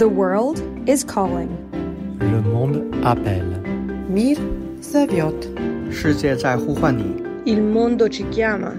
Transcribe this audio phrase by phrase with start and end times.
[0.00, 1.50] The world is calling.
[2.20, 3.62] Le monde appelle.
[4.08, 4.36] Mir
[4.82, 5.44] zaviot.
[7.46, 8.70] Il mondo ci chiama.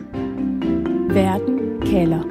[1.13, 2.23] Verden kalder.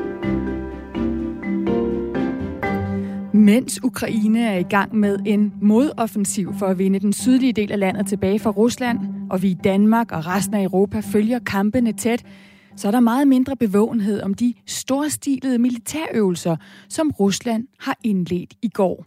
[3.33, 7.79] Mens Ukraine er i gang med en modoffensiv for at vinde den sydlige del af
[7.79, 8.99] landet tilbage fra Rusland,
[9.31, 12.23] og vi i Danmark og resten af Europa følger kampene tæt,
[12.81, 16.57] så er der meget mindre bevågenhed om de storstilede militærøvelser,
[16.89, 19.07] som Rusland har indledt i går.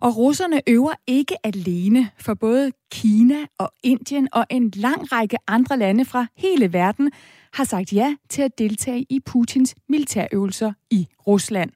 [0.00, 5.76] Og russerne øver ikke alene, for både Kina og Indien og en lang række andre
[5.76, 7.10] lande fra hele verden
[7.52, 11.70] har sagt ja til at deltage i Putins militærøvelser i Rusland.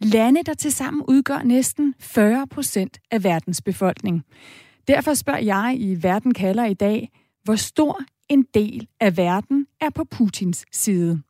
[0.00, 4.24] Lande, der tilsammen udgør næsten 40 procent af verdens befolkning.
[4.88, 7.10] Derfor spørger jeg i Verden kalder i dag,
[7.44, 8.00] hvor stor
[8.32, 11.22] en del af verden er på Putins side.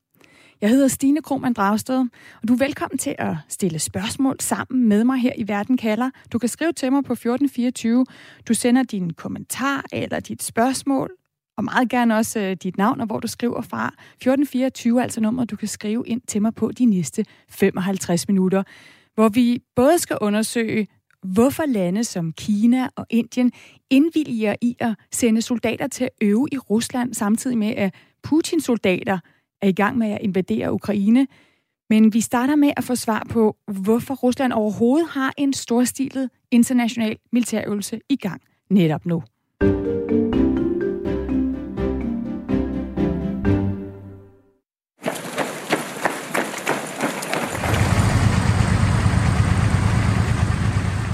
[0.61, 1.99] Jeg hedder Stine Krohmann Dragsted,
[2.43, 6.11] og du er velkommen til at stille spørgsmål sammen med mig her i Verden kalder.
[6.33, 8.07] Du kan skrive til mig på 1424.
[8.49, 11.11] Du sender din kommentar eller dit spørgsmål,
[11.57, 13.87] og meget gerne også øh, dit navn og hvor du skriver fra.
[13.87, 18.63] 1424 er altså nummeret, du kan skrive ind til mig på de næste 55 minutter,
[19.15, 20.89] hvor vi både skal undersøge,
[21.23, 23.53] hvorfor lande som Kina og Indien
[23.91, 29.19] indvilliger i at sende soldater til at øve i Rusland, samtidig med at Putins soldater
[29.63, 31.27] er i gang med at invadere Ukraine.
[31.91, 37.17] Men vi starter med at få svar på, hvorfor Rusland overhovedet har en storstilet international
[37.33, 39.23] militærøvelse i gang netop nu.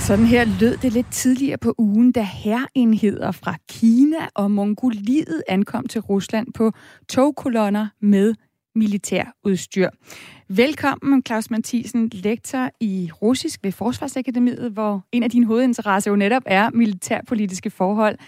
[0.09, 5.87] Sådan her lød det lidt tidligere på ugen, da herrenheder fra Kina og Mongoliet ankom
[5.87, 6.73] til Rusland på
[7.09, 8.35] togkolonner med
[8.75, 9.89] militærudstyr.
[10.49, 16.43] Velkommen, Claus Mathisen, lektor i russisk ved Forsvarsakademiet, hvor en af dine hovedinteresser jo netop
[16.47, 18.19] er militærpolitiske forhold.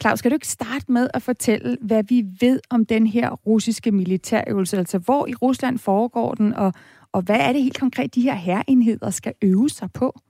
[0.00, 3.92] Claus, kan du ikke starte med at fortælle, hvad vi ved om den her russiske
[3.92, 4.78] militærøvelse?
[4.78, 6.72] Altså, hvor i Rusland foregår den, og,
[7.12, 10.20] og hvad er det helt konkret, de her herrenheder skal øve sig på?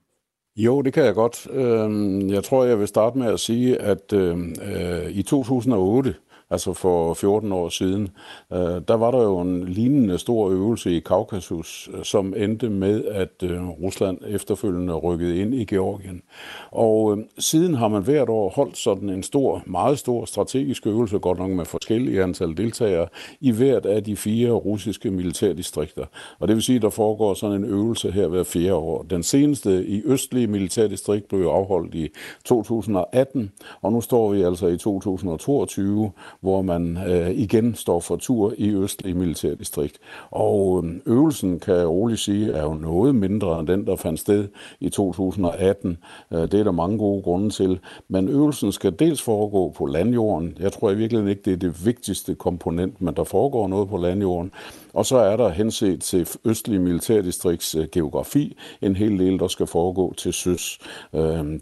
[0.58, 1.46] Jo, det kan jeg godt.
[1.50, 6.14] Øhm, jeg tror, jeg vil starte med at sige, at øhm, øh, i 2008,
[6.50, 8.08] altså for 14 år siden,
[8.52, 13.04] øh, der var der jo en lignende stor øvelse i Kaukasus, øh, som endte med,
[13.04, 16.22] at øh, Rusland efterfølgende rykkede ind i Georgien.
[16.70, 21.38] Og siden har man hvert år holdt sådan en stor, meget stor strategisk øvelse, godt
[21.38, 23.08] nok med forskellige antal deltagere,
[23.40, 26.04] i hvert af de fire russiske militærdistrikter.
[26.38, 29.02] Og det vil sige, at der foregår sådan en øvelse her hver fjerde år.
[29.02, 32.08] Den seneste i østlige militærdistrikt blev afholdt i
[32.44, 38.54] 2018, og nu står vi altså i 2022, hvor man øh, igen står for tur
[38.58, 39.98] i østlige militærdistrikt.
[40.30, 44.20] Og øh, øvelsen, kan jeg roligt sige, er jo noget mindre end den, der fandt
[44.20, 44.48] sted
[44.80, 45.98] i 2018.
[46.32, 47.78] Øh, det er der mange gode grunde til.
[48.08, 50.56] Men øvelsen skal dels foregå på landjorden.
[50.60, 53.96] Jeg tror i virkeligheden ikke, det er det vigtigste komponent, men der foregår noget på
[53.96, 54.52] landjorden.
[54.92, 59.66] Og så er der henset til østlige militærdistrikts øh, geografi en hel del, der skal
[59.66, 60.78] foregå til søs.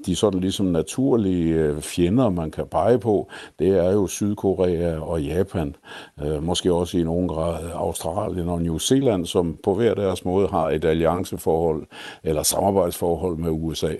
[0.06, 3.28] De sådan ligesom naturlige fjender, man kan pege på,
[3.58, 4.65] det er jo Sydkorea
[5.00, 5.76] og Japan.
[6.22, 10.48] Øh, måske også i nogen grad Australien og New Zealand, som på hver deres måde
[10.48, 11.86] har et allianceforhold
[12.24, 13.92] eller samarbejdsforhold med USA.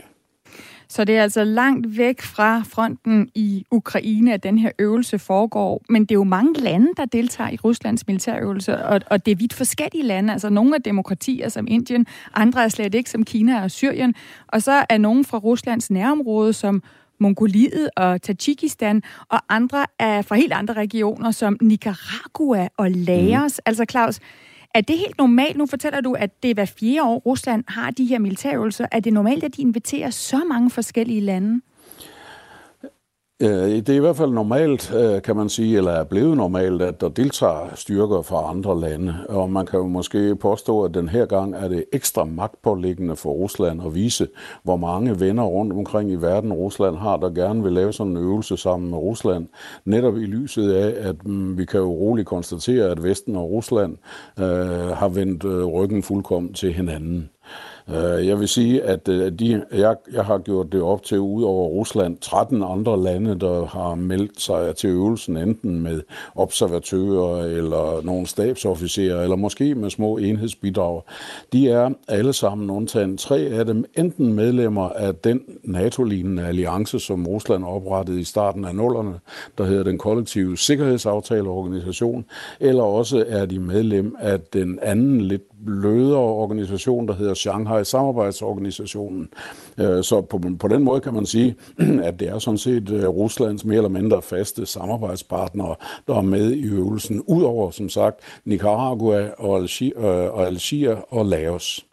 [0.89, 5.83] Så det er altså langt væk fra fronten i Ukraine, at den her øvelse foregår.
[5.89, 9.37] Men det er jo mange lande, der deltager i Ruslands militærøvelse, og, og det er
[9.37, 10.33] vidt forskellige lande.
[10.33, 14.15] Altså nogle er demokratier som Indien, andre er slet ikke som Kina og Syrien.
[14.49, 16.83] Og så er nogle fra Ruslands nærområde som
[17.19, 23.59] Mongoliet og Tajikistan, og andre er fra helt andre regioner som Nicaragua og Laos.
[23.59, 23.63] Mm.
[23.67, 24.21] Altså Claus,
[24.75, 25.57] er det helt normalt?
[25.57, 28.87] Nu fortæller du, at det er hver fjerde år, Rusland har de her militærøvelser.
[28.93, 31.61] Er det normalt, at de inviterer så mange forskellige lande?
[33.43, 36.83] Øh, det er i hvert fald normalt, øh, kan man sige, eller er blevet normalt,
[36.83, 39.15] at der deltager styrker fra andre lande.
[39.29, 43.31] Og man kan jo måske påstå, at den her gang er det ekstra magtpåliggende for
[43.31, 44.29] Rusland at vise,
[44.63, 48.23] hvor mange venner rundt omkring i verden Rusland har, der gerne vil lave sådan en
[48.23, 49.49] øvelse sammen med Rusland.
[49.85, 53.97] Netop i lyset af, at mm, vi kan jo roligt konstatere, at Vesten og Rusland
[54.39, 54.47] øh,
[54.89, 57.31] har vendt øh, ryggen fuldkommen til hinanden.
[57.91, 59.07] Øh, jeg vil sige, øh, at
[59.39, 63.67] de, jeg, jeg har gjort det op til ud over Rusland 13 andre lande, der
[63.67, 66.03] har meldt sig til øvelsen, enten med
[66.35, 71.03] observatører eller nogle stabsofficerer, eller måske med små enhedsbidrag.
[71.53, 77.27] De er alle sammen undtagen tre af dem enten medlemmer af den NATO-lignende alliance, som
[77.27, 79.15] Rusland oprettede i starten af nullerne,
[79.59, 82.25] der hedder den kollektive sikkerhedsaftaleorganisation,
[82.61, 89.29] eller også er de medlem af den anden lidt blødere organisation, der hedder Shanghai Samarbejdsorganisationen.
[89.79, 91.57] Øh, så på, på den måde kan man sige,
[92.09, 95.75] at det er sådan set øh, Ruslands mere eller mindre faste samarbejdspartnere,
[96.07, 101.87] der er med i øvelsen, udover som sagt Nicaragua og øh, Algier og Laos.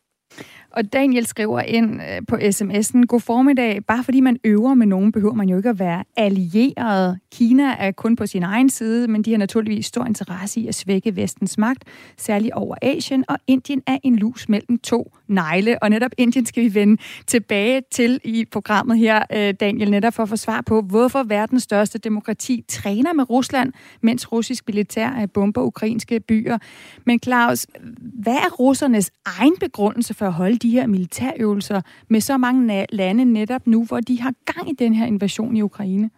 [0.74, 5.12] Og Daniel skriver ind øh, på sms'en, god formiddag, bare fordi man øver med nogen,
[5.12, 7.20] behøver man jo ikke at være allieret.
[7.31, 10.75] Kina er kun på sin egen side, men de har naturligvis stor interesse i at
[10.75, 11.84] svække vestens magt,
[12.18, 15.84] særligt over Asien, og Indien er en lus mellem to negle.
[15.84, 20.24] Og netop Indien skal vi vende tilbage til i programmet her, øh, Daniel, netop for
[20.24, 25.28] at få svar på, hvorfor verdens største demokrati træner med Rusland, mens russisk militær øh,
[25.34, 26.58] bomber ukrainske byer.
[27.06, 27.68] Men Claus,
[28.24, 33.26] hvad er russernes egen begrundelse for at holde de her militærøvelser med så mange lande
[33.26, 36.10] netop nu, hvor de har gang i den her invasion i Ukraine?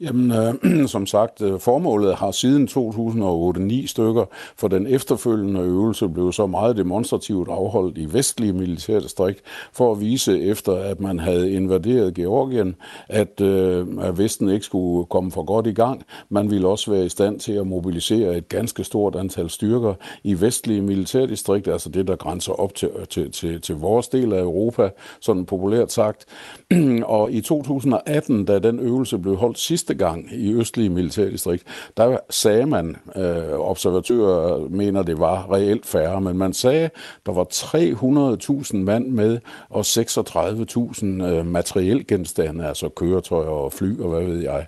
[0.00, 4.24] Jamen, øh, som sagt, øh, formålet har siden 2008 ni stykker,
[4.56, 9.40] for den efterfølgende øvelse blev så meget demonstrativt afholdt i vestlige militærdistrikt,
[9.72, 12.76] for at vise efter, at man havde invaderet Georgien,
[13.08, 16.02] at, øh, at Vesten ikke skulle komme for godt i gang.
[16.28, 20.40] Man ville også være i stand til at mobilisere et ganske stort antal styrker i
[20.40, 24.40] vestlige militærdistrikt, altså det, der grænser op til, øh, til, til, til vores del af
[24.40, 24.90] Europa,
[25.20, 26.24] sådan populært sagt.
[27.04, 31.64] Og i 2018, da den øvelse blev holdt sidste gang i østlige militærdistrikt,
[31.96, 36.90] der sagde man, øh, observatører mener, det var reelt færre, men man sagde,
[37.26, 39.38] der var 300.000 mand med
[39.70, 44.66] og 36.000 øh, materielgenstande, altså køretøjer og fly og hvad ved jeg.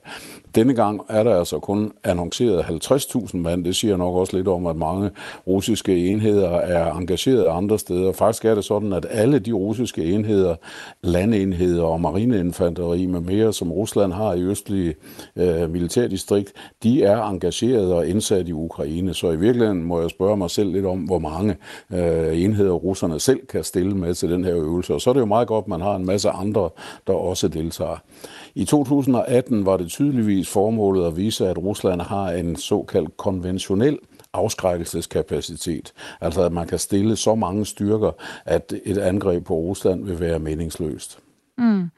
[0.54, 3.64] Denne gang er der altså kun annonceret 50.000 mand.
[3.64, 5.10] Det siger nok også lidt om, at mange
[5.46, 8.12] russiske enheder er engageret andre steder.
[8.12, 10.54] Faktisk er det sådan, at alle de russiske enheder,
[11.02, 14.94] landenheder og marineinfanteri med mere, som Rusland har i østlige
[15.36, 16.52] øh, militærdistrikt,
[16.82, 19.14] de er engageret og indsat i Ukraine.
[19.14, 21.56] Så i virkeligheden må jeg spørge mig selv lidt om, hvor mange
[21.92, 24.94] øh, enheder russerne selv kan stille med til den her øvelse.
[24.94, 26.70] Og så er det jo meget godt, at man har en masse andre,
[27.06, 27.96] der også deltager.
[28.54, 33.98] I 2018 var det tydeligvis formålet at vise, at Rusland har en såkaldt konventionel
[34.32, 35.92] afskrækkelseskapacitet.
[36.20, 38.10] Altså at man kan stille så mange styrker,
[38.44, 41.18] at et angreb på Rusland vil være meningsløst.
[41.58, 41.90] Mm.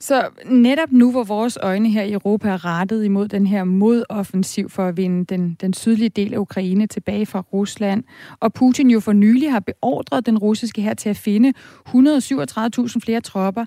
[0.00, 4.70] Så netop nu, hvor vores øjne her i Europa er rettet imod den her modoffensiv
[4.70, 8.04] for at vinde den, den sydlige del af Ukraine tilbage fra Rusland,
[8.40, 11.52] og Putin jo for nylig har beordret den russiske her til at finde
[11.88, 13.64] 137.000 flere tropper,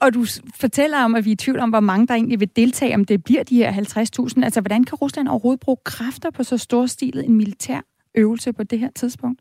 [0.00, 2.50] og du fortæller om, at vi er i tvivl om, hvor mange der egentlig vil
[2.56, 4.44] deltage, om det bliver de her 50.000.
[4.44, 7.80] Altså, hvordan kan Rusland overhovedet bruge kræfter på så storstilet en militær
[8.14, 9.40] øvelse på det her tidspunkt?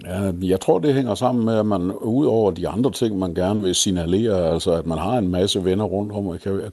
[0.00, 3.34] Ja, jeg tror, det hænger sammen med, at man ud over de andre ting, man
[3.34, 6.12] gerne vil signalere, altså at man har en masse venner rundt,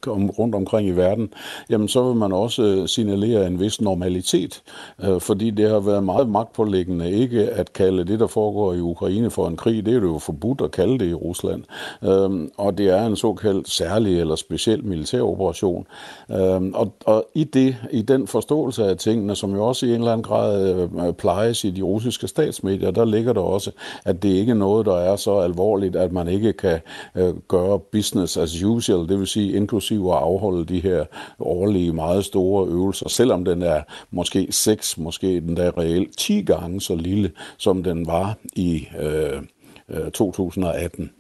[0.08, 1.34] om, rundt omkring i verden,
[1.70, 4.62] jamen så vil man også øh, signalere en vis normalitet,
[5.04, 9.30] øh, fordi det har været meget magtpålæggende ikke at kalde det, der foregår i Ukraine
[9.30, 9.86] for en krig.
[9.86, 11.64] Det er jo forbudt at kalde det i Rusland.
[12.04, 15.88] Øhm, og det er en såkaldt særlig eller speciel militær operation.
[16.32, 19.96] Øhm, og, og i det, i den forståelse af tingene, som jo også i en
[19.96, 20.76] eller anden grad
[21.08, 23.72] øh, plejes i de russiske statsmedier, der ligger der også,
[24.06, 26.80] at det ikke er noget, der er så alvorligt, at man ikke kan
[27.16, 31.06] øh, gøre business as usual, det vil sige inklusive at afholde de her
[31.40, 36.82] årlige meget store øvelser, selvom den er måske 6, måske den der reelt 10 gange
[36.82, 39.42] så lille, som den var i øh,
[39.90, 41.12] øh 2018.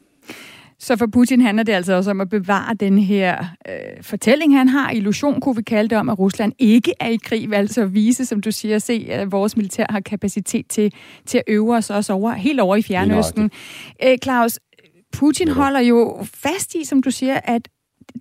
[0.79, 4.67] Så for Putin handler det altså også om at bevare den her øh, fortælling, han
[4.67, 8.25] har, illusion kunne vi kalde det om, at Rusland ikke er i krig, altså vise,
[8.25, 10.93] som du siger, se, at vores militær har kapacitet til,
[11.25, 13.51] til at øve os også over, helt over i Fjernøsten.
[14.01, 14.59] Æ, Claus,
[15.13, 15.53] Putin ja.
[15.53, 17.67] holder jo fast i, som du siger, at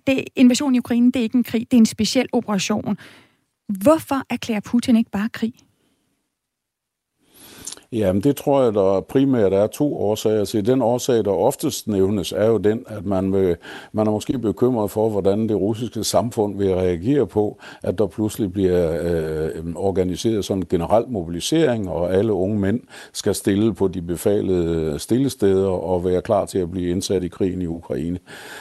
[0.07, 2.97] det, invasionen i Ukraine, det er ikke en krig, det er en speciel operation.
[3.81, 5.53] Hvorfor erklærer Putin ikke bare krig?
[7.91, 10.65] Jamen, det tror jeg, der primært er to årsager til.
[10.65, 13.55] Den årsag, der oftest nævnes, er jo den, at man, vil,
[13.91, 18.53] man er måske bekymret for, hvordan det russiske samfund vil reagere på, at der pludselig
[18.53, 22.79] bliver øh, øh organiseret sådan en generel mobilisering, og alle unge mænd
[23.13, 27.61] skal stille på de befalede stillesteder og være klar til at blive indsat i krigen
[27.61, 28.19] i Ukraine.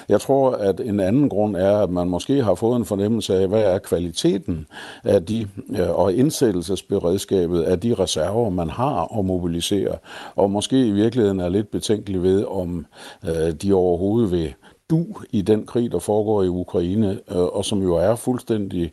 [0.08, 3.48] Jeg tror, at en anden grund er, at man måske har fået en fornemmelse af,
[3.48, 4.66] hvad er kvaliteten
[5.04, 9.96] af de, øh, og indsættelsesberedskabet af de reserver, man har at mobilisere,
[10.36, 12.86] og måske i virkeligheden er lidt betænkelig ved, om
[13.24, 14.54] øh, de overhovedet vil
[14.90, 18.92] du i den krig, der foregår i Ukraine, øh, og som jo er fuldstændig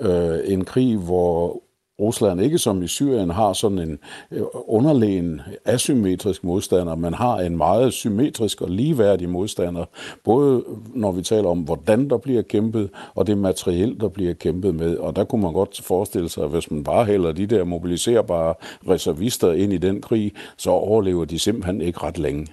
[0.00, 1.62] øh, en krig, hvor
[2.00, 3.98] Rusland ikke som i Syrien har sådan en
[4.30, 9.84] øh, underlegen asymmetrisk modstander, man har en meget symmetrisk og ligeværdig modstander,
[10.24, 14.74] både når vi taler om, hvordan der bliver kæmpet, og det materiel, der bliver kæmpet
[14.74, 14.96] med.
[14.96, 18.54] Og der kunne man godt forestille sig, at hvis man bare hælder de der mobiliserbare
[18.88, 22.46] reservister ind i den krig, så overlever de simpelthen ikke ret længe.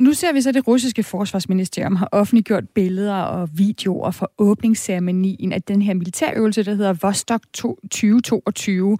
[0.00, 5.52] Nu ser vi så, at det russiske forsvarsministerium har offentliggjort billeder og videoer fra åbningsceremonien
[5.52, 8.98] af den her militærøvelse, der hedder Vostok 2022.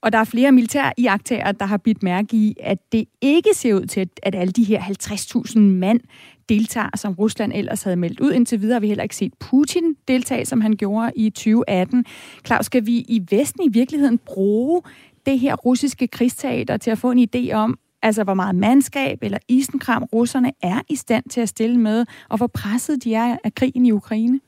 [0.00, 3.74] Og der er flere militære iagtager, der har bidt mærke i, at det ikke ser
[3.74, 6.00] ud til, at alle de her 50.000 mand
[6.48, 8.32] deltager, som Rusland ellers havde meldt ud.
[8.32, 12.04] Indtil videre har vi heller ikke set Putin deltage, som han gjorde i 2018.
[12.46, 14.82] Claus, skal vi i Vesten i virkeligheden bruge
[15.26, 19.38] det her russiske krigsteater til at få en idé om, Altså, hvor meget mandskab eller
[19.48, 23.54] isenkram russerne er i stand til at stille med, og hvor presset de er af
[23.54, 24.40] krigen i Ukraine?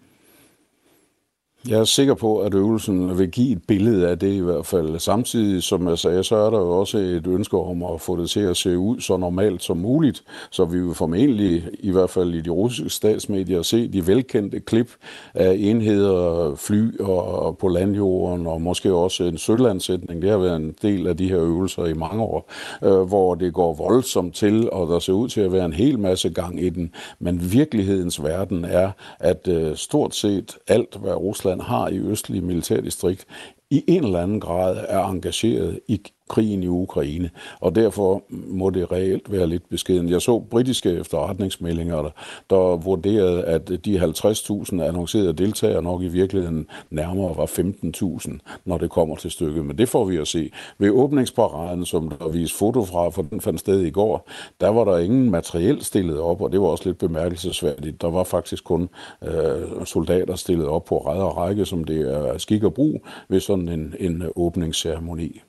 [1.68, 4.98] Jeg er sikker på, at øvelsen vil give et billede af det i hvert fald.
[4.98, 8.30] Samtidig, som jeg sagde, så er der jo også et ønske om at få det
[8.30, 12.34] til at se ud så normalt som muligt, så vi vil formentlig, i hvert fald
[12.34, 14.90] i de russiske statsmedier, se de velkendte klip
[15.34, 20.22] af enheder, fly og på landjorden, og måske også en sølandsætning.
[20.22, 22.50] Det har været en del af de her øvelser i mange år,
[22.82, 25.98] øh, hvor det går voldsomt til, og der ser ud til at være en hel
[25.98, 26.94] masse gang i den.
[27.18, 28.90] Men virkelighedens verden er,
[29.20, 33.26] at øh, stort set alt, hvad Rusland Rusland har i østlige militærdistrikt,
[33.70, 38.92] i en eller anden grad er engageret i krigen i Ukraine, og derfor må det
[38.92, 40.08] reelt være lidt beskeden.
[40.08, 42.10] Jeg så britiske efterretningsmeldinger, der,
[42.50, 48.90] der vurderede, at de 50.000 annoncerede deltagere nok i virkeligheden nærmere var 15.000, når det
[48.90, 49.64] kommer til stykket.
[49.64, 50.50] Men det får vi at se.
[50.78, 54.28] Ved åbningsparaden, som der vises foto fra, for den fandt sted i går,
[54.60, 58.02] der var der ingen materiel stillet op, og det var også lidt bemærkelsesværdigt.
[58.02, 58.88] Der var faktisk kun
[59.22, 63.40] øh, soldater stillet op på ræd og række, som det er skik og brug ved
[63.40, 65.40] sådan en, en åbningsceremoni.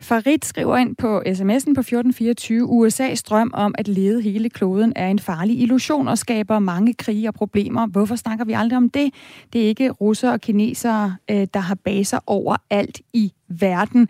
[0.00, 5.08] Farid skriver ind på sms'en på 1424, USA's drøm om at lede hele kloden er
[5.08, 7.86] en farlig illusion og skaber mange krige og problemer.
[7.86, 9.14] Hvorfor snakker vi aldrig om det?
[9.52, 14.08] Det er ikke russere og kinesere, øh, der har baser overalt i verden.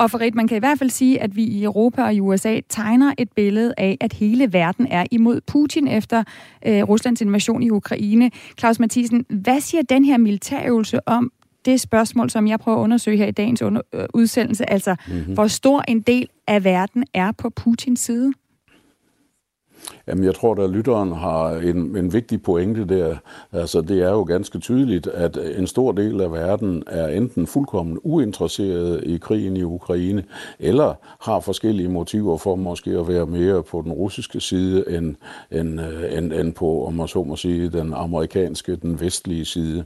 [0.00, 2.60] Og Farid, man kan i hvert fald sige, at vi i Europa og i USA
[2.68, 6.24] tegner et billede af, at hele verden er imod Putin efter
[6.66, 8.30] øh, Ruslands invasion i Ukraine.
[8.58, 11.32] Claus Mathisen, hvad siger den her militærøvelse om
[11.64, 14.70] det spørgsmål, som jeg prøver at undersøge her i dagens under, øh, udsendelse.
[14.70, 15.34] Altså, mm-hmm.
[15.34, 18.32] hvor stor en del af verden er på Putins side?
[20.06, 23.16] Jamen, jeg tror, at lytteren har en, en vigtig pointe der.
[23.52, 27.98] Altså, det er jo ganske tydeligt, at en stor del af verden er enten fuldkommen
[28.02, 30.24] uinteresseret i krigen i Ukraine,
[30.58, 35.16] eller har forskellige motiver for måske at være mere på den russiske side, end,
[35.50, 39.84] end, øh, end, end på, om man så må sige, den amerikanske, den vestlige side.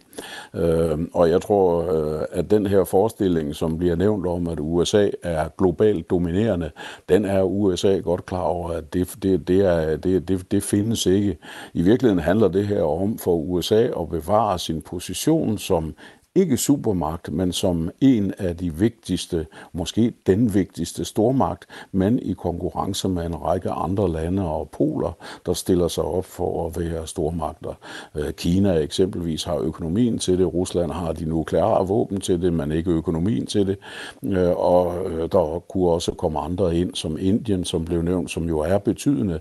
[0.55, 5.09] Øh, og jeg tror, øh, at den her forestilling, som bliver nævnt om, at USA
[5.23, 6.71] er globalt dominerende,
[7.09, 11.07] den er USA godt klar over, at det, det, det er det, det, det findes
[11.07, 11.37] ikke.
[11.75, 15.95] I virkeligheden handler det her om for USA at bevare sin position som
[16.37, 23.09] ikke supermagt, men som en af de vigtigste, måske den vigtigste stormagt, men i konkurrence
[23.09, 27.75] med en række andre lande og poler, der stiller sig op for at være stormagter.
[28.15, 32.73] Øh, Kina eksempelvis har økonomien til det, Rusland har de nukleare våben til det, men
[32.73, 33.79] ikke økonomien til det,
[34.23, 38.49] øh, og øh, der kunne også komme andre ind, som Indien, som blev nævnt, som
[38.49, 39.41] jo er betydende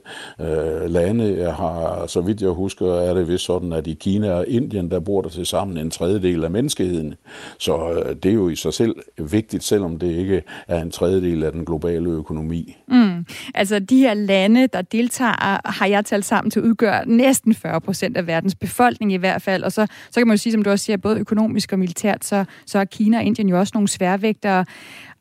[0.88, 1.38] lande.
[1.38, 4.92] Jeg har, så vidt jeg husker, er det vist sådan, at i Kina og Indien,
[4.92, 7.16] der bor der til sammen en tredjedel af mennesker, menneskeheden.
[7.60, 11.44] Så øh, det er jo i sig selv vigtigt, selvom det ikke er en tredjedel
[11.44, 12.78] af den globale økonomi.
[12.88, 13.26] Mm.
[13.56, 17.82] Altså de her lande, der deltager, har jeg talt sammen til at udgøre næsten 40
[17.82, 19.64] procent af verdens befolkning i hvert fald.
[19.64, 22.26] Og så, så kan man jo sige, som du også siger, både økonomisk og militært,
[22.26, 24.66] så, så er Kina og Indien jo også nogle sværvægtere.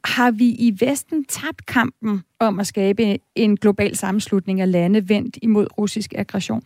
[0.04, 5.38] Har vi i Vesten tabt kampen om at skabe en global sammenslutning af lande vendt
[5.42, 6.62] imod russisk aggression?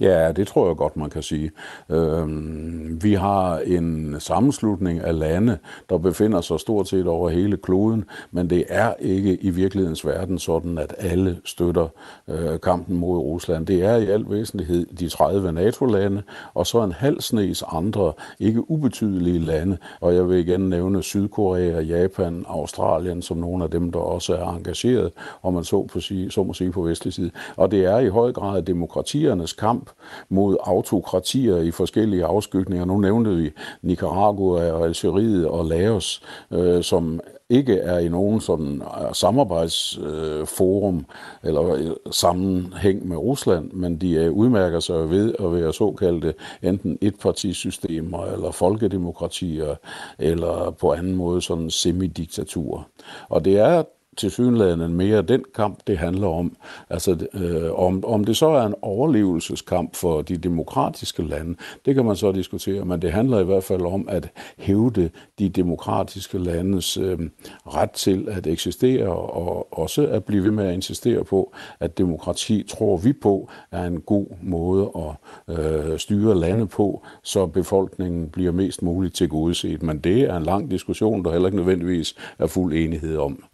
[0.00, 1.50] Ja, det tror jeg godt, man kan sige.
[1.90, 5.58] Øhm, vi har en sammenslutning af lande,
[5.90, 10.38] der befinder sig stort set over hele kloden, men det er ikke i virkelighedens verden
[10.38, 11.88] sådan, at alle støtter
[12.28, 13.66] øh, kampen mod Rusland.
[13.66, 16.22] Det er i al væsentlighed de 30 NATO-lande,
[16.54, 21.80] og så en halv snes andre ikke ubetydelige lande, og jeg vil igen nævne Sydkorea,
[21.80, 25.12] Japan, Australien som nogle af dem, der også er engageret,
[25.42, 27.30] og man så, på så må sige på vestlig side.
[27.56, 29.96] Og det er i høj grad demokratiernes kamp, kamp
[30.28, 32.84] mod autokratier i forskellige afskygninger.
[32.84, 33.50] Nu nævnte vi
[33.82, 41.48] Nicaragua og Algeriet og Laos, øh, som ikke er i nogen sådan øh, samarbejdsforum øh,
[41.48, 46.98] eller øh, sammenhæng med Rusland, men de er udmærker sig ved at være såkaldte enten
[47.00, 49.74] etpartisystemer eller folkedemokratier
[50.18, 52.82] eller på anden måde sådan semidiktaturer.
[53.28, 53.82] Og det er
[54.16, 56.56] til synligheden mere den kamp, det handler om.
[56.90, 61.56] Altså, øh, om, om det så er en overlevelseskamp for de demokratiske lande,
[61.86, 65.48] det kan man så diskutere, men det handler i hvert fald om at hævde de
[65.48, 67.18] demokratiske landes øh,
[67.66, 72.62] ret til at eksistere, og også at blive ved med at insistere på, at demokrati,
[72.68, 78.52] tror vi på, er en god måde at øh, styre lande på, så befolkningen bliver
[78.52, 79.82] mest muligt tilgodeset.
[79.82, 83.44] Men det er en lang diskussion, der heller ikke nødvendigvis er fuld enighed om.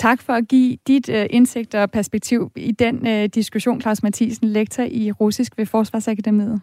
[0.00, 4.82] Tak for at give dit indsigt og perspektiv i den uh, diskussion, Claus Mathisen, lektor
[4.82, 6.60] i russisk ved Forsvarsakademiet.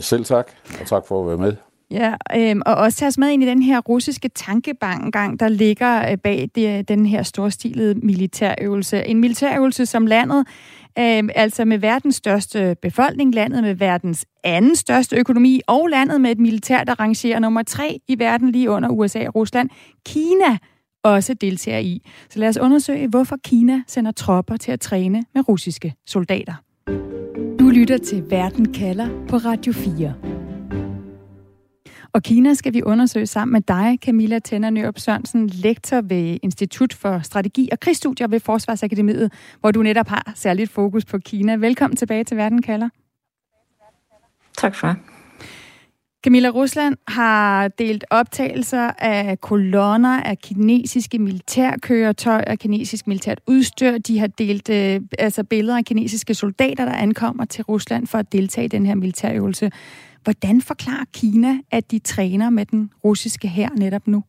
[0.00, 1.56] Selv tak, og tak for at være med.
[1.90, 6.10] Ja, øhm, og også tage os med ind i den her russiske tankebank, der ligger
[6.10, 9.04] øh, bag det, den her storstilede militærøvelse.
[9.04, 10.46] En militærøvelse, som landet,
[10.98, 16.30] øhm, altså med verdens største befolkning, landet med verdens anden største økonomi, og landet med
[16.30, 19.70] et militær, der rangerer nummer tre i verden lige under USA og Rusland,
[20.06, 20.58] Kina,
[21.02, 22.02] også deltager i.
[22.30, 26.54] Så lad os undersøge, hvorfor Kina sender tropper til at træne med russiske soldater.
[27.58, 30.14] Du lytter til Verden kalder på Radio 4.
[32.12, 36.92] Og Kina skal vi undersøge sammen med dig, Camilla Tænder Nørup Sørensen, lektor ved Institut
[36.92, 41.56] for Strategi og Krigsstudier ved Forsvarsakademiet, hvor du netop har særligt fokus på Kina.
[41.56, 42.88] Velkommen tilbage til Verden kalder.
[44.58, 45.17] Tak for
[46.28, 53.98] Camilla Rusland har delt optagelser af kolonner af kinesiske militærkøretøjer, kinesisk militært udstyr.
[53.98, 58.32] De har delt øh, altså billeder af kinesiske soldater, der ankommer til Rusland for at
[58.32, 59.70] deltage i den her militærøvelse.
[60.24, 64.24] Hvordan forklarer Kina, at de træner med den russiske hær netop nu?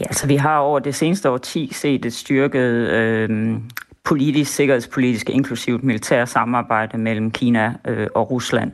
[0.00, 3.58] Ja, altså vi har over det seneste år 10 set et styrket øh,
[4.04, 8.72] politisk, sikkerhedspolitisk, inklusivt militær samarbejde mellem Kina øh, og Rusland.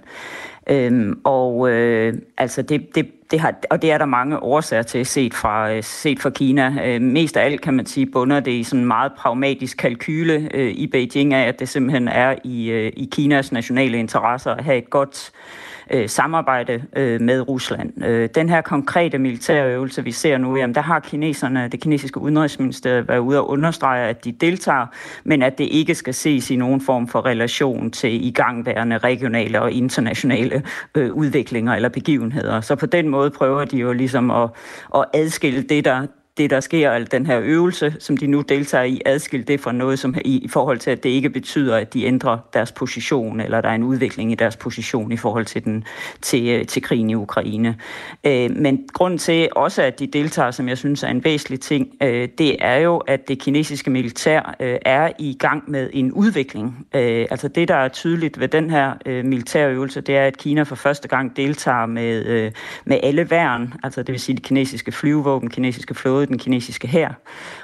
[0.72, 5.06] Øhm, og øh, altså det, det, det har, og det er der mange årsager til
[5.06, 6.74] set fra, øh, set fra Kina.
[6.84, 10.48] Øh, mest af alt kan man sige bunder det i sådan en meget pragmatisk kalkyle
[10.54, 14.64] øh, i Beijing af, at det simpelthen er i, øh, i Kinas nationale interesser at
[14.64, 18.04] have et godt øh, Øh, samarbejde øh, med Rusland.
[18.04, 23.08] Øh, den her konkrete militærøvelse, vi ser nu, jamen, der har kineserne, det kinesiske udenrigsministeriet,
[23.08, 24.86] været ude og understrege, at de deltager,
[25.24, 29.72] men at det ikke skal ses i nogen form for relation til igangværende regionale og
[29.72, 30.62] internationale
[30.94, 32.60] øh, udviklinger eller begivenheder.
[32.60, 34.50] Så på den måde prøver de jo ligesom at,
[34.94, 38.84] at adskille det, der det, der sker, altså den her øvelse, som de nu deltager
[38.84, 41.94] i, adskille det fra noget, som i, i forhold til, at det ikke betyder, at
[41.94, 45.64] de ændrer deres position, eller der er en udvikling i deres position i forhold til,
[45.64, 45.84] den,
[46.20, 47.76] til, øh, til krigen i Ukraine.
[48.24, 51.88] Øh, men grund til også, at de deltager, som jeg synes er en væsentlig ting,
[52.02, 56.86] øh, det er jo, at det kinesiske militær øh, er i gang med en udvikling.
[56.94, 60.62] Øh, altså det, der er tydeligt ved den her øh, militærøvelse, det er, at Kina
[60.62, 62.52] for første gang deltager med, øh,
[62.84, 66.88] med alle værn, altså det vil sige det kinesiske flyvevåben, kinesiske flåde, både den kinesiske
[66.88, 67.10] her.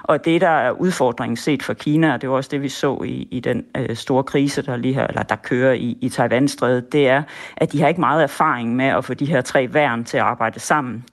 [0.03, 3.03] Og det, der er udfordringen set for Kina, og det var også det, vi så
[3.05, 6.49] i, i den øh, store krise, der lige her, eller der kører i, i taiwan
[6.93, 7.23] det er,
[7.57, 10.23] at de har ikke meget erfaring med at få de her tre værn til at
[10.23, 11.05] arbejde sammen.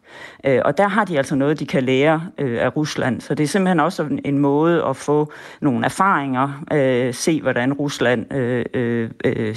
[0.45, 3.21] Øh, og der har de altså noget, de kan lære øh, af Rusland.
[3.21, 7.73] Så det er simpelthen også en, en måde at få nogle erfaringer, øh, se hvordan
[7.73, 9.55] Rusland øh, øh, øh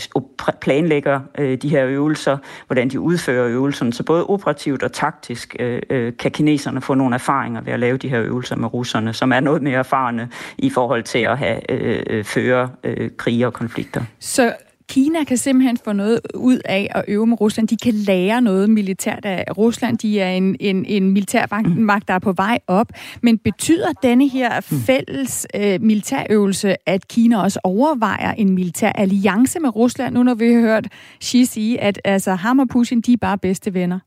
[0.60, 3.92] planlægger øh, de her øvelser, hvordan de udfører øvelserne.
[3.92, 7.96] Så både operativt og taktisk øh, øh, kan kineserne få nogle erfaringer ved at lave
[7.96, 11.70] de her øvelser med russerne, som er noget mere erfarne i forhold til at have
[11.70, 14.02] øh, øh føre øh, krige og konflikter.
[14.18, 14.52] Så
[14.88, 17.68] Kina kan simpelthen få noget ud af at øve med Rusland.
[17.68, 19.98] De kan lære noget militært af Rusland.
[19.98, 22.87] De er en, en, en militærmagt, der er på vej op.
[23.22, 29.77] Men betyder denne her fælles øh, militærøvelse, at Kina også overvejer en militær alliance med
[29.77, 30.88] Rusland, nu når vi har hørt
[31.22, 33.98] Xi sige, at altså, ham og Putin, de er bare bedste venner?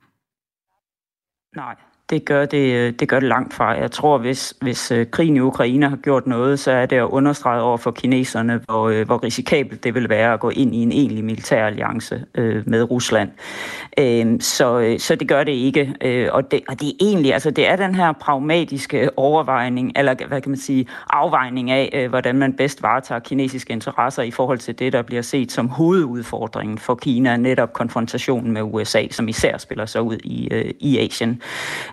[1.56, 1.76] Nej,
[2.12, 3.69] det gør det, øh, det gør det langt fra.
[3.69, 7.04] Jeg tror, hvis, hvis øh, krigen i Ukraine har gjort noget, så er det at
[7.04, 10.78] understrege over for kineserne, hvor, øh, hvor risikabelt det vil være at gå ind i
[10.78, 13.30] en egentlig militær alliance øh, med Rusland.
[13.97, 15.93] Øhm, øh, så, så det gør det ikke.
[16.02, 20.15] Øh, og, det, og det er egentlig, altså det er den her pragmatiske overvejning, eller
[20.28, 24.58] hvad kan man sige, afvejning af, øh, hvordan man bedst varetager kinesiske interesser i forhold
[24.58, 29.58] til det, der bliver set som hovedudfordringen for Kina, netop konfrontationen med USA, som især
[29.58, 31.41] spiller sig ud i, øh, i Asien.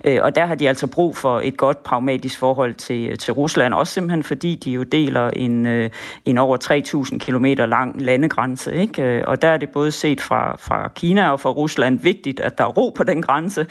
[0.09, 3.33] Øh, og der har de altså brug for et godt pragmatisk forhold til, øh, til
[3.33, 5.91] Rusland, også simpelthen fordi de jo deler en, øh,
[6.25, 8.75] en over 3.000 km lang landegrænse.
[8.75, 9.29] Ikke?
[9.29, 12.65] Og der er det både set fra, fra Kina og fra Rusland vigtigt, at der
[12.65, 13.67] er ro på den grænse,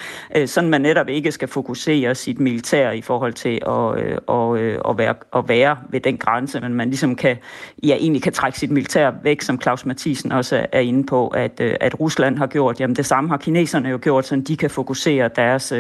[0.45, 4.97] sådan man netop ikke skal fokusere sit militær i forhold til at, at, og, at,
[4.97, 7.38] være, at være ved den grænse, men man ligesom kan,
[7.84, 11.62] ja, egentlig kan trække sit militær væk, som Claus Mathisen også er inde på, at,
[11.62, 12.80] at Rusland har gjort.
[12.80, 15.73] Jamen det samme har kineserne jo gjort, så de kan fokusere deres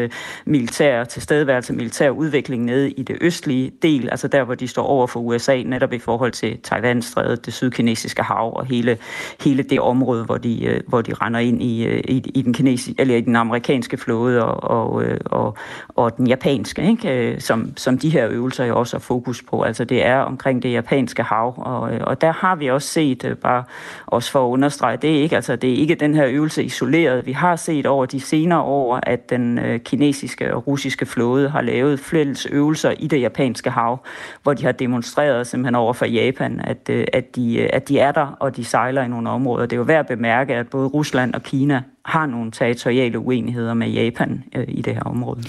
[0.47, 5.07] militær tilstedeværelse, militær udvikling nede i det østlige del, altså der, hvor de står over
[5.07, 7.01] for USA, netop i forhold til taiwan
[7.45, 8.97] det sydkinesiske hav og hele,
[9.43, 12.53] hele det område, hvor de, øh, hvor de render ind i, øh, i, i den
[12.53, 15.57] kinesiske, eller i den amerikanske flåde og, og, øh, og,
[15.89, 17.35] og den japanske, ikke?
[17.39, 19.61] Som, som de her øvelser jo også har fokus på.
[19.61, 23.63] Altså det er omkring det japanske hav, og, og der har vi også set, bare
[24.05, 27.25] også for at understrege, det er ikke, altså det er ikke den her øvelse isoleret.
[27.25, 31.99] Vi har set over de senere år, at den kinesiske og russiske flåde har lavet
[31.99, 34.05] fælles øvelser i det japanske hav,
[34.43, 37.99] hvor de har demonstreret simpelthen over for Japan, at, øh, at, de, øh, at de
[37.99, 39.65] er der, og de sejler i nogle områder.
[39.65, 43.73] Det er jo værd at bemærke, at både Rusland og Kina har nogle territoriale uenigheder
[43.73, 45.43] med Japan øh, i det her område.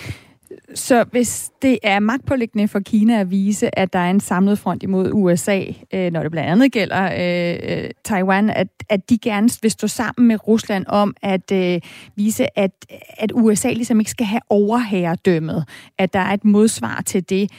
[0.74, 4.82] Så hvis det er magtpålæggende for Kina at vise, at der er en samlet front
[4.82, 5.62] imod USA,
[5.94, 9.86] øh, når det blandt andet gælder øh, øh, Taiwan, at, at de gerne vil stå
[9.86, 11.80] sammen med Rusland om at øh,
[12.16, 12.70] vise, at,
[13.18, 15.64] at USA ligesom ikke skal have overherredømmet,
[15.98, 17.50] at der er et modsvar til det.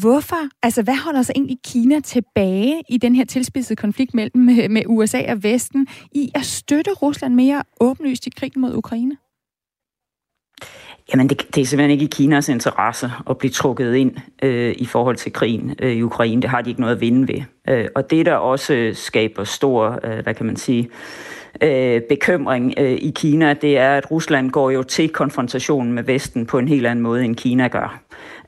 [0.00, 0.48] Hvorfor?
[0.62, 4.82] Altså, hvad holder så egentlig Kina tilbage i den her tilspidsede konflikt mellem med, med
[4.86, 9.16] USA og Vesten i at støtte Rusland mere åbenlyst i krigen mod Ukraine?
[11.12, 14.86] Jamen, det, det er simpelthen ikke i Kinas interesse at blive trukket ind øh, i
[14.86, 16.42] forhold til krigen øh, i Ukraine.
[16.42, 17.42] Det har de ikke noget at vinde ved.
[17.68, 20.90] Øh, og det, der også øh, skaber stor, øh, hvad kan man sige,
[21.60, 26.46] øh, bekymring øh, i Kina, det er, at Rusland går jo til konfrontationen med Vesten
[26.46, 28.00] på en helt anden måde, end Kina gør.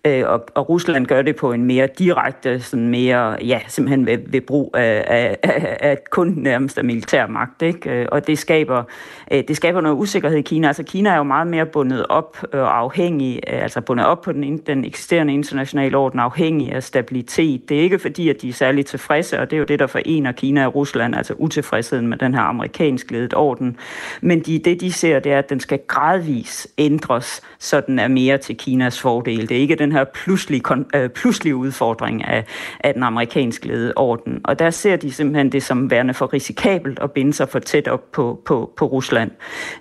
[0.07, 4.19] Øh, og, og Rusland gør det på en mere direkte, sådan mere, ja, simpelthen ved,
[4.27, 7.91] ved brug af, af, af, af kun nærmest af militær magt, ikke?
[7.91, 8.83] Øh, og det skaber,
[9.31, 10.67] øh, det skaber noget usikkerhed i Kina.
[10.67, 14.21] Altså Kina er jo meget mere bundet op øh, og afhængig, øh, altså bundet op
[14.21, 17.69] på den, den eksisterende internationale orden, afhængig af stabilitet.
[17.69, 19.87] Det er ikke fordi, at de er særlig tilfredse, og det er jo det, der
[19.87, 23.77] forener Kina og Rusland, altså utilfredsheden med den her amerikansk ledet orden.
[24.21, 28.09] Men de, det, de ser, det er, at den skal gradvis ændres, så den er
[28.09, 29.49] mere til Kinas fordel.
[29.49, 30.63] Det er ikke den her pludselige,
[30.95, 32.45] øh, pludselige udfordring af,
[32.81, 34.41] af den amerikansk ledede orden.
[34.45, 37.89] Og der ser de simpelthen det som værende for risikabelt at binde sig for tæt
[37.89, 39.31] op på, på, på Rusland.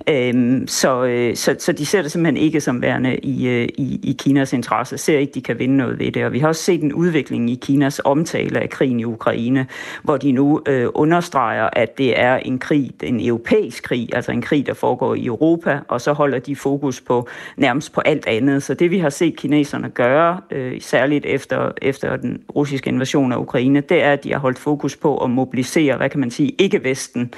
[0.10, 4.00] Øhm, så, øh, så, så de ser det simpelthen ikke som værende i, øh, i,
[4.04, 6.26] i Kinas interesse, ser ikke, de kan vinde noget ved det.
[6.26, 9.68] Og vi har også set en udvikling i Kinas omtale af krigen i Ukraine,
[10.04, 14.42] hvor de nu øh, understreger, at det er en krig, en europæisk krig, altså en
[14.42, 18.64] krig, der foregår i Europa, og så holder de fokus på nærmest på alt andet.
[18.64, 20.05] Så det vi har set kineserne gøre,
[20.52, 24.60] øh, særligt efter, efter den russiske invasion af Ukraine, det er, at de har holdt
[24.60, 27.34] fokus på at mobilisere, hvad kan man sige, ikke-Vesten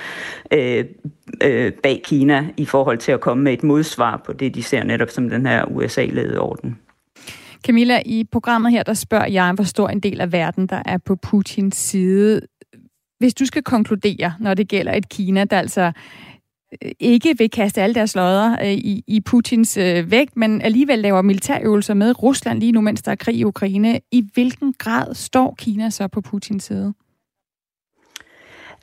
[0.54, 0.86] øh,
[1.44, 4.84] øh, bag Kina i forhold til at komme med et modsvar på det, de ser
[4.84, 6.80] netop som den her USA-ledede orden.
[7.66, 10.98] Camilla, i programmet her, der spørger jeg, hvor stor en del af verden, der er
[10.98, 12.42] på Putins side.
[13.20, 15.92] Hvis du skal konkludere, når det gælder et Kina, der altså
[16.84, 21.00] Øh, ikke vil kaste alle deres lodder øh, i, i Putins øh, vægt, men alligevel
[21.00, 24.00] laver militærøvelser med Rusland lige nu, mens der er krig i Ukraine.
[24.12, 26.94] I hvilken grad står Kina så på Putins side?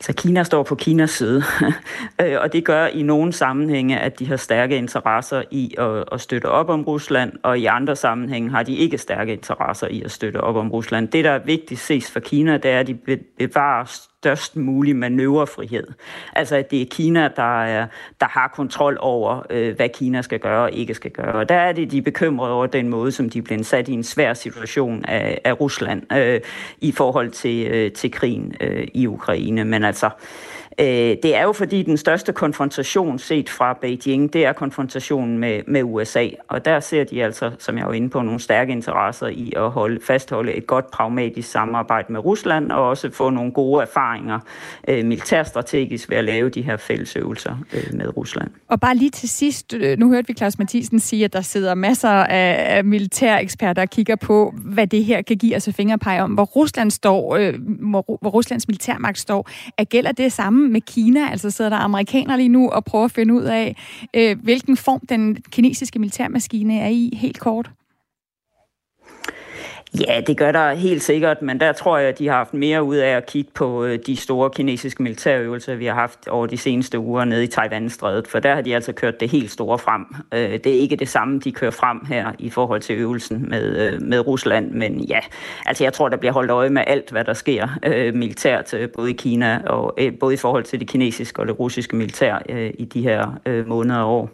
[0.01, 1.43] Så Kina står på Kinas side,
[2.23, 6.21] øh, og det gør i nogle sammenhænge, at de har stærke interesser i at, at
[6.21, 10.11] støtte op om Rusland, og i andre sammenhænge har de ikke stærke interesser i at
[10.11, 11.09] støtte op om Rusland.
[11.09, 12.95] Det, der er vigtigt ses for Kina, det er, at de
[13.39, 13.85] bevarer
[14.25, 15.87] størst mulig manøvrefrihed.
[16.33, 17.87] Altså at det er Kina, der, er,
[18.21, 21.33] der har kontrol over, øh, hvad Kina skal gøre og ikke skal gøre.
[21.33, 23.93] Og der er det, de er bekymrede over den måde, som de bliver sat i
[23.93, 26.41] en svær situation af, af Rusland øh,
[26.81, 29.65] i forhold til, øh, til krigen øh, i Ukraine.
[29.65, 30.11] Men altså,
[30.81, 30.87] Øh,
[31.23, 35.83] det er jo fordi den største konfrontation set fra Beijing, det er konfrontationen med, med
[35.83, 36.29] USA.
[36.49, 39.71] Og der ser de altså, som jeg var inde på, nogle stærke interesser i at
[39.71, 44.41] holde, fastholde et godt pragmatisk samarbejde med Rusland, og også få nogle gode erfaringer
[44.89, 48.51] øh, militærstrategisk ved at lave de her fællesøvelser øh, med Rusland.
[48.69, 51.75] Og bare lige til sidst, øh, nu hørte vi Claus Mathisen sige, at der sidder
[51.75, 56.23] masser af, af militæreksperter og kigger på, hvad det her kan give os altså fingerpege
[56.23, 57.55] om, hvor Rusland står, øh,
[57.91, 59.51] hvor, hvor Ruslands militærmagt står.
[59.79, 61.31] Er gælder det samme med Kina?
[61.31, 63.77] Altså sidder der amerikanere lige nu og prøver at finde ud af,
[64.15, 67.71] øh, hvilken form den kinesiske militærmaskine er i, helt kort?
[70.01, 72.83] Ja, det gør der helt sikkert, men der tror jeg, at de har haft mere
[72.85, 76.57] ud af at kigge på øh, de store kinesiske militærøvelser, vi har haft over de
[76.57, 80.07] seneste uger nede i Taiwan-strædet, for der har de altså kørt det helt store frem.
[80.35, 83.93] Øh, det er ikke det samme, de kører frem her i forhold til øvelsen med,
[83.93, 85.21] øh, med Rusland, men ja,
[85.67, 87.69] altså jeg tror, der bliver holdt øje med alt, hvad der sker
[88.13, 92.39] militært, både i Kina og både i forhold til det kinesiske og det russiske militær
[92.79, 93.27] i de her
[93.67, 94.31] måneder og år.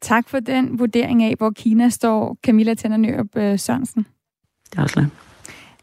[0.00, 4.06] Tak for den vurdering af, hvor Kina står, Camilla Tennernørup Sørensen.
[4.76, 5.06] Darsla.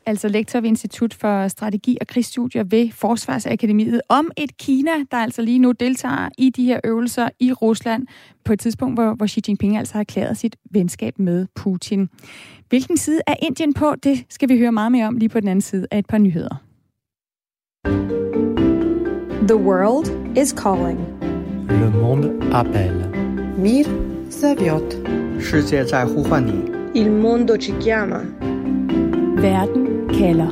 [0.07, 5.41] Altså lektor ved Institut for Strategi og Krigsstudier ved Forsvarsakademiet om et Kina, der altså
[5.41, 8.07] lige nu deltager i de her øvelser i Rusland
[8.43, 12.09] på et tidspunkt, hvor, hvor Xi Jinping altså har erklæret sit venskab med Putin.
[12.69, 13.93] Hvilken side er Indien på?
[14.03, 16.17] Det skal vi høre meget mere om lige på den anden side af et par
[16.17, 16.55] nyheder.
[19.47, 20.99] The world is calling.
[21.69, 23.09] Le monde appelle.
[23.57, 23.85] Mir
[24.31, 24.93] Zaviot.
[26.95, 28.54] Il mondo ci chiama.
[29.41, 30.49] Verden kalder.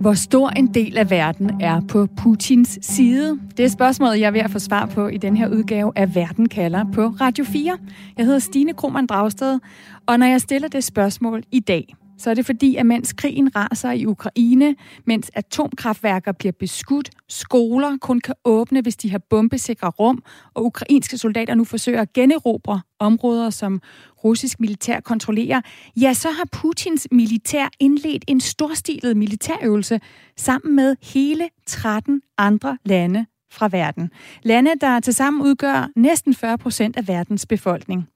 [0.00, 3.40] Hvor stor en del af verden er på Putins side?
[3.56, 6.14] Det er spørgsmålet, jeg er ved at få svar på i den her udgave af
[6.14, 7.78] Verden kalder på Radio 4.
[8.16, 9.58] Jeg hedder Stine Krohmann Dragsted,
[10.06, 13.56] og når jeg stiller det spørgsmål i dag, så er det fordi, at mens krigen
[13.56, 19.88] raser i Ukraine, mens atomkraftværker bliver beskudt, skoler kun kan åbne, hvis de har bombesikre
[19.88, 20.22] rum,
[20.54, 23.80] og ukrainske soldater nu forsøger at generobre områder, som
[24.24, 25.60] russisk militær kontrollerer,
[26.00, 30.00] ja, så har Putins militær indledt en storstilet militærøvelse
[30.36, 34.10] sammen med hele 13 andre lande fra verden.
[34.42, 38.08] Lande, der tilsammen udgør næsten 40 procent af verdens befolkning.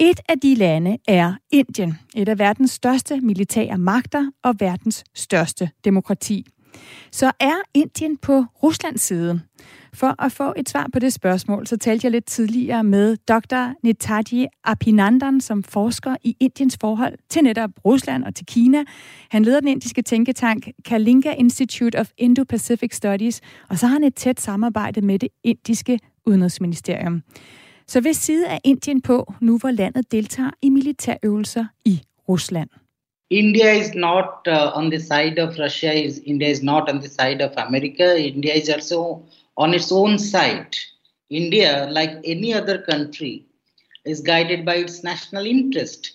[0.00, 5.70] Et af de lande er Indien, et af verdens største militære magter og verdens største
[5.84, 6.46] demokrati.
[7.12, 9.40] Så er Indien på Ruslands side?
[9.94, 13.72] For at få et svar på det spørgsmål, så talte jeg lidt tidligere med dr.
[13.82, 18.84] Netaji Apinandan, som forsker i Indiens forhold til netop Rusland og til Kina.
[19.30, 24.14] Han leder den indiske tænketank Kalinga Institute of Indo-Pacific Studies, og så har han et
[24.14, 27.22] tæt samarbejde med det indiske udenrigsministerium.
[27.88, 32.68] Så hvis side er Indien på, nu hvor landet deltager i militærøvelser i Rusland?
[33.30, 35.92] India is not uh, on the side of Russia.
[35.92, 38.16] Is India is not on the side of America.
[38.16, 39.22] India is also
[39.56, 40.76] on its own side.
[41.30, 43.42] India, like any other country,
[44.04, 46.06] is guided by its national interest.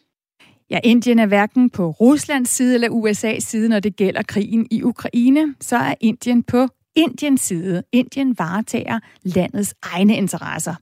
[0.70, 4.84] Ja, Indien er hverken på Ruslands side eller USA's side, når det gælder krigen i
[4.84, 5.56] Ukraine.
[5.62, 7.84] Så er Indien på Indiens side.
[7.92, 10.76] Indien varetager landets egne interesser.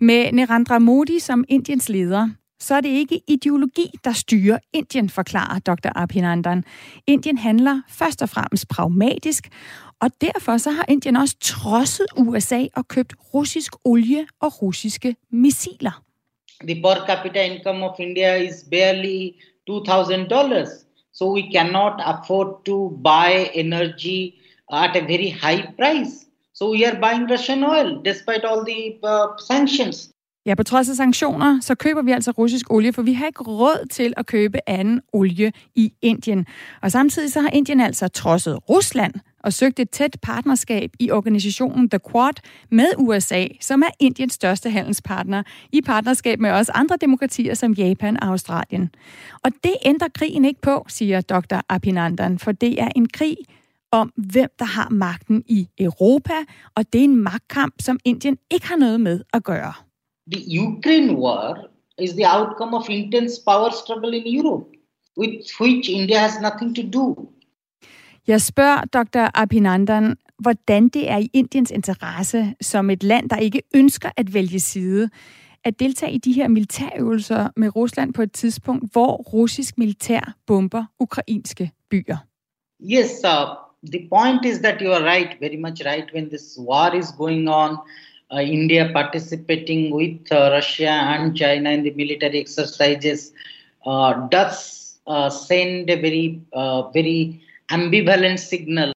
[0.00, 2.28] Med Narendra Modi som Indiens leder,
[2.60, 5.88] så er det ikke ideologi, der styrer Indien, forklarer Dr.
[5.94, 6.64] Abhinandan.
[7.06, 9.48] Indien handler først og fremmest pragmatisk,
[10.00, 16.02] og derfor så har Indien også trodset USA og købt russisk olie og russiske missiler.
[16.62, 19.30] The per capita income of India is barely
[19.66, 20.68] 2000 dollars,
[21.18, 24.34] So we cannot afford to buy energy
[24.72, 26.26] at a very high price.
[26.54, 30.10] So we are buying Russian oil despite all the uh, sanctions.
[30.46, 33.42] Ja, på trods af sanktioner, så køber vi altså russisk olie, for vi har ikke
[33.42, 36.46] råd til at købe anden olie i Indien.
[36.82, 41.90] Og samtidig så har Indien altså trodset Rusland og søgt et tæt partnerskab i organisationen
[41.90, 42.32] The Quad
[42.70, 48.22] med USA, som er Indiens største handelspartner, i partnerskab med også andre demokratier som Japan
[48.22, 48.90] og Australien.
[49.44, 51.56] Og det ændrer krigen ikke på, siger dr.
[51.68, 53.36] Apinandan, for det er en krig,
[53.96, 56.32] om, hvem der har magten i Europa,
[56.76, 59.72] og det er en magtkamp, som Indien ikke har noget med at gøre.
[60.32, 61.58] The Ukraine war
[61.98, 64.66] is the outcome of intense power struggle in Europe,
[65.18, 67.32] with which India has nothing to do.
[68.26, 69.30] Jeg spørger dr.
[69.34, 74.60] Abhinandan, hvordan det er i Indiens interesse som et land, der ikke ønsker at vælge
[74.60, 75.10] side,
[75.64, 80.84] at deltage i de her militærøvelser med Rusland på et tidspunkt, hvor russisk militær bomber
[81.00, 82.16] ukrainske byer.
[82.82, 86.12] Yes, uh, the point is that you are right, very much right.
[86.12, 87.78] When this war is going on,
[88.32, 93.32] uh, India participating with uh, Russia and China in the military exercises
[93.84, 98.92] uh, does uh, send a very, uh, very ambivalent signal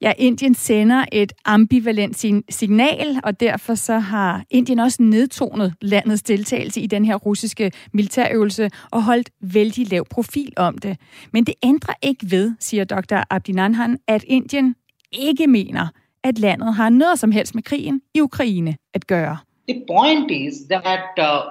[0.00, 6.80] Ja, Indien sender et ambivalent signal, og derfor så har Indien også nedtonet landets deltagelse
[6.80, 10.96] i den her russiske militærøvelse og holdt vældig lav profil om det.
[11.32, 13.16] Men det ændrer ikke ved, siger dr.
[13.30, 14.74] Abdinanhan, at Indien
[15.12, 15.88] ikke mener,
[16.24, 19.38] at landet har noget som helst med krigen i Ukraine at gøre.
[19.68, 21.50] The point is that uh,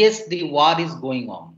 [0.00, 1.54] yes, the war is going on,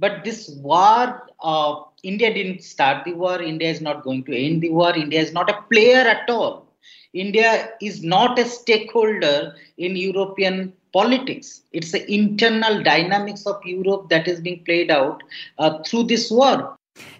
[0.00, 3.36] but this war uh, India didn't start the war.
[3.42, 4.92] India is not going to end the war.
[5.04, 6.54] India is not a player at all.
[7.14, 11.62] India is not a stakeholder in European politics.
[11.72, 15.22] It's the internal dynamics of Europe that is being played out
[15.58, 16.78] uh, through this war.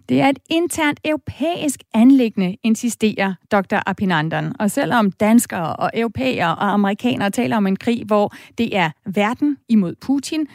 [0.08, 3.78] Det er et internt europæisk anlæggende, insisterer Dr.
[3.86, 4.52] Apinandan.
[4.60, 9.56] Og selvom danskere og europæere og amerikanere taler om en krig, hvor det er verden
[9.68, 10.46] imod Putin,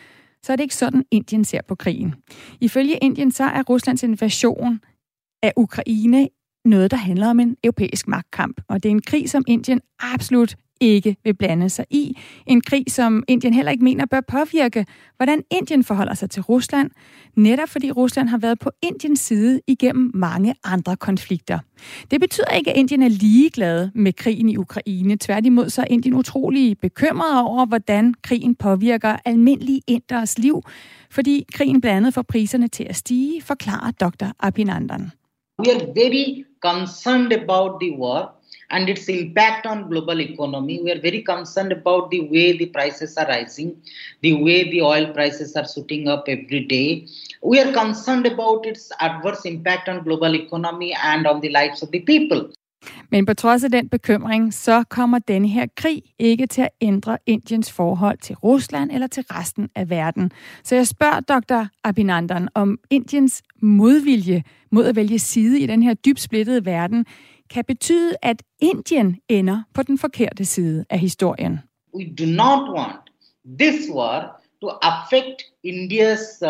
[0.45, 2.15] så er det ikke sådan, Indien ser på krigen.
[2.61, 4.79] Ifølge Indien så er Ruslands invasion
[5.43, 6.29] af Ukraine
[6.65, 8.61] noget, der handler om en europæisk magtkamp.
[8.67, 12.17] Og det er en krig, som Indien absolut ikke vil blande sig i.
[12.45, 14.85] En krig, som Indien heller ikke mener bør påvirke,
[15.17, 16.91] hvordan Indien forholder sig til Rusland,
[17.35, 21.59] netop fordi Rusland har været på Indiens side igennem mange andre konflikter.
[22.11, 25.17] Det betyder ikke, at Indien er ligeglad med krigen i Ukraine.
[25.17, 30.63] Tværtimod så er Indien utrolig bekymret over, hvordan krigen påvirker almindelige inders liv,
[31.11, 34.25] fordi krigen blandt andet får priserne til at stige, forklarer dr.
[34.39, 35.11] Abhinandan.
[35.59, 38.38] We are very concerned about the war
[38.71, 40.79] and its impact on global economy.
[40.83, 43.75] We are very concerned about the way the prices are rising,
[44.21, 47.07] the way the oil prices are shooting up every day.
[47.43, 51.89] We are concerned about its adverse impact on global economy and on the lives of
[51.91, 52.49] the people.
[53.11, 57.17] Men på trods af den bekymring, så kommer denne her krig ikke til at ændre
[57.25, 60.31] Indiens forhold til Rusland eller til resten af verden.
[60.63, 61.65] Så jeg spørger dr.
[61.83, 67.05] Abhinandan om Indiens modvilje mod at vælge side i den her dybt splittede verden
[67.49, 71.59] kan betyde, at Indien ender på den forkerte side af historien.
[71.95, 73.01] We do not want
[73.59, 76.49] this war to affect India's uh,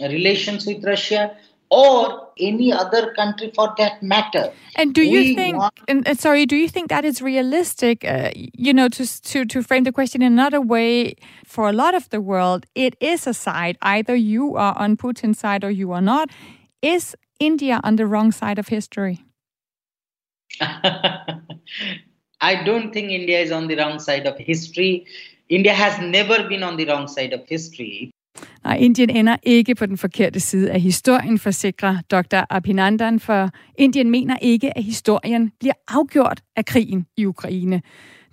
[0.00, 1.30] relations with Russia
[1.70, 4.52] or any other country for that matter.
[4.76, 5.56] And do you we think?
[5.58, 5.72] Want...
[5.88, 8.04] And, sorry, do you think that is realistic?
[8.04, 11.14] Uh, you know, to to to frame the question in another way,
[11.46, 13.76] for a lot of the world, it is a side.
[13.80, 16.30] Either you are on Putin's side or you are not.
[16.82, 19.16] Is India on the wrong side of history?
[22.50, 25.04] I don't think India is on the wrong side of history.
[25.48, 28.10] India has never been on the wrong side of history.
[28.64, 32.44] Nej, Indien ender ikke på den forkerte side af historien, forsikrer Dr.
[32.50, 37.82] Abhinandan, for Indien mener ikke, at historien bliver afgjort af krigen i Ukraine.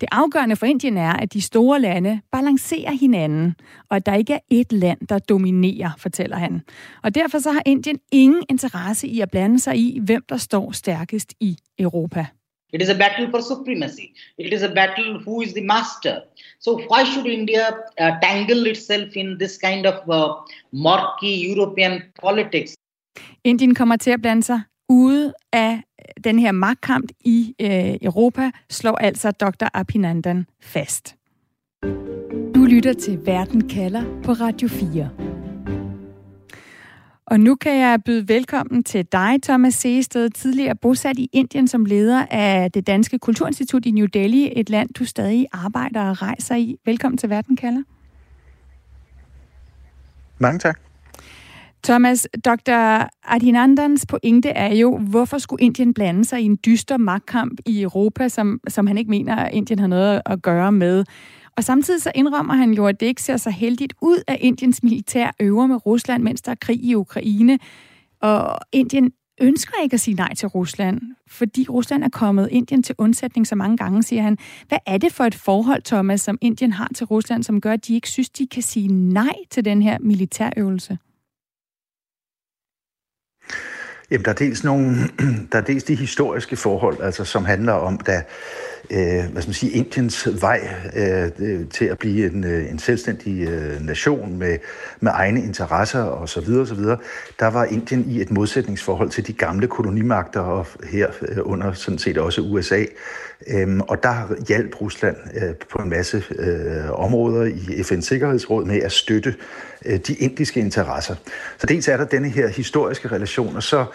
[0.01, 3.55] Det afgørende for Indien er, at de store lande balancerer hinanden,
[3.89, 6.61] og at der ikke er et land, der dominerer, fortæller han.
[7.03, 10.71] Og derfor så har Indien ingen interesse i at blande sig i, hvem der står
[10.71, 12.25] stærkest i Europa.
[12.73, 14.07] It is a battle for supremacy.
[14.37, 16.15] It is a battle who is the master.
[16.59, 17.63] So why should India
[18.01, 20.13] uh, tangle itself in this kind of uh,
[20.71, 22.73] murky European politics?
[23.43, 25.81] Indien kommer til at blande sig ude af
[26.23, 29.67] den her magtkamp i øh, Europa, slår altså Dr.
[29.73, 31.15] Apinandan fast.
[32.55, 35.09] Du lytter til Verden kalder på Radio 4.
[37.25, 41.85] Og nu kan jeg byde velkommen til dig, Thomas Seested, tidligere bosat i Indien som
[41.85, 46.55] leder af det Danske Kulturinstitut i New Delhi, et land, du stadig arbejder og rejser
[46.55, 46.75] i.
[46.85, 47.83] Velkommen til Verden kalder.
[50.39, 50.90] Mange tak.
[51.83, 53.07] Thomas, Dr.
[53.27, 58.29] Adinandans pointe er jo, hvorfor skulle Indien blande sig i en dyster magtkamp i Europa,
[58.29, 61.05] som, som han ikke mener, at Indien har noget at gøre med.
[61.57, 64.83] Og samtidig så indrømmer han jo, at det ikke ser så heldigt ud, at Indiens
[64.83, 67.59] militær øver med Rusland, mens der er krig i Ukraine.
[68.21, 72.95] Og Indien ønsker ikke at sige nej til Rusland, fordi Rusland er kommet Indien til
[72.97, 74.37] undsætning så mange gange, siger han.
[74.67, 77.87] Hvad er det for et forhold, Thomas, som Indien har til Rusland, som gør, at
[77.87, 80.97] de ikke synes, de kan sige nej til den her militærøvelse?
[84.11, 84.95] Jamen, der er dels nogle,
[85.51, 88.23] der er dels de historiske forhold, altså som handler om, da
[88.89, 93.47] øh, hvad skal man sige, Indiens vej øh, til at blive en, øh, en selvstændig
[93.47, 94.57] øh, nation med,
[94.99, 96.97] med egne interesser og så videre, og så videre,
[97.39, 101.99] der var Indien i et modsætningsforhold til de gamle kolonimagter og her øh, under sådan
[101.99, 102.83] set også USA.
[103.47, 108.81] Øhm, og der hjalp Rusland øh, på en masse øh, områder i FN's Sikkerhedsråd med
[108.81, 111.15] at støtte øh, Øh, de indiske interesser.
[111.57, 113.85] Så dels er der denne her historiske relation, og så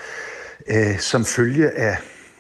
[0.67, 1.97] øh, som følge af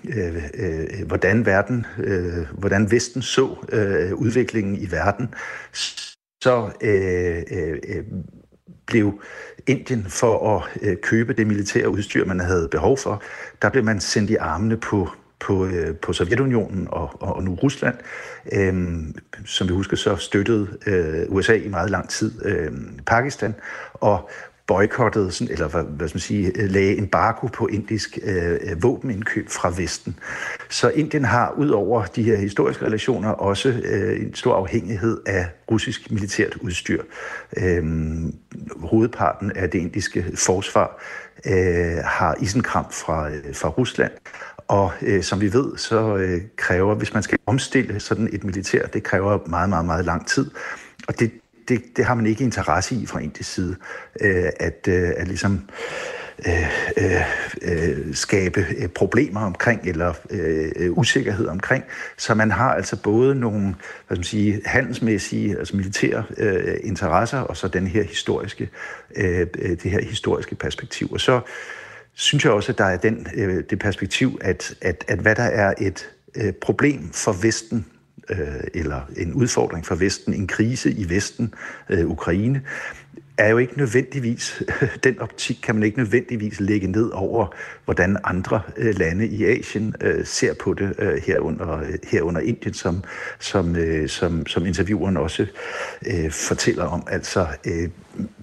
[0.08, 5.34] øh, øh, hvordan verden, øh, hvordan Vesten så øh, udviklingen i verden,
[6.42, 8.04] så øh, øh, øh
[8.86, 9.22] blev
[9.66, 13.22] Indien for at øh, købe det militære udstyr, man havde behov for,
[13.62, 15.08] der blev man sendt i armene på
[15.40, 17.94] på, øh, på Sovjetunionen og, og, og nu Rusland.
[18.52, 22.72] Øhm, som vi husker, så støttede øh, USA i meget lang tid øh,
[23.06, 23.54] Pakistan,
[23.94, 24.30] og
[24.66, 28.82] boykottede, sådan, eller hvad, hvad skal man sige, øh, lagde embargo på indisk øh, øh,
[28.82, 30.18] våbenindkøb fra Vesten.
[30.68, 35.48] Så Indien har ud over de her historiske relationer også øh, en stor afhængighed af
[35.70, 37.02] russisk militært udstyr.
[37.56, 37.84] Øh,
[38.80, 41.02] hovedparten af det indiske forsvar
[41.46, 44.12] øh, har isenkram fra, øh, fra Rusland,
[44.68, 48.86] og øh, som vi ved, så øh, kræver, hvis man skal omstille sådan et militær,
[48.86, 50.50] det kræver meget, meget, meget lang tid.
[51.08, 51.30] og det,
[51.68, 53.76] det, det har man ikke interesse i fra indisk side,
[54.20, 55.68] øh, at, øh, at ligesom
[56.46, 57.22] øh, øh,
[57.62, 61.84] øh skabe øh, problemer omkring, eller øh, øh, usikkerhed omkring.
[62.16, 63.74] Så man har altså både nogle hvad
[64.06, 68.70] skal man sige, handelsmæssige, altså militære øh, interesser, og så den her historiske,
[69.16, 71.12] øh, øh det her historiske perspektiv.
[71.12, 71.40] Og så
[72.16, 75.42] synes jeg også, at der er den, øh, det perspektiv, at, at, at hvad der
[75.42, 77.86] er et øh, problem for Vesten
[78.30, 78.38] øh,
[78.74, 81.54] eller en udfordring for Vesten, en krise i Vesten,
[81.88, 82.62] øh, Ukraine,
[83.38, 84.62] er jo ikke nødvendigvis,
[85.04, 87.46] den optik kan man ikke nødvendigvis lægge ned over,
[87.84, 93.04] hvordan andre øh, lande i Asien øh, ser på det øh, herunder, herunder Indien, som,
[93.38, 93.76] som,
[94.06, 95.46] som, som intervieweren også
[96.30, 97.06] fortæller om.
[97.10, 97.46] Altså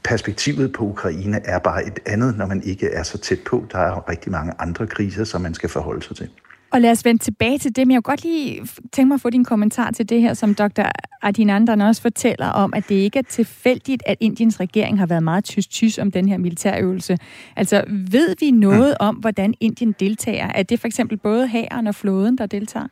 [0.04, 3.66] perspektivet på Ukraine er bare et andet, når man ikke er så tæt på.
[3.72, 6.30] Der er rigtig mange andre kriser, som man skal forholde sig til.
[6.74, 8.62] Og lad os vende tilbage til det, men jeg kunne godt lige
[8.92, 10.84] tænke mig at få din kommentar til det her, som dr.
[11.24, 15.44] Adinandan også fortæller om, at det ikke er tilfældigt, at Indiens regering har været meget
[15.44, 17.18] tyst-tyst om den her militærøvelse.
[17.56, 20.48] Altså, ved vi noget om, hvordan Indien deltager?
[20.48, 22.88] Er det for eksempel både hæren og flåden, der deltager?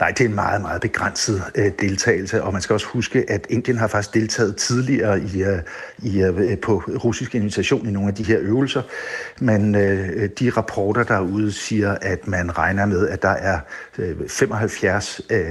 [0.00, 3.46] Nej, det er en meget, meget begrænset øh, deltagelse, og man skal også huske, at
[3.50, 5.58] Indien har faktisk deltaget tidligere i, øh,
[5.98, 8.82] i, øh, øh på russisk invitation i nogle af de her øvelser,
[9.40, 13.60] men øh, de rapporter derude siger, at man regner med, at der er
[13.98, 15.46] øh, 75 øh,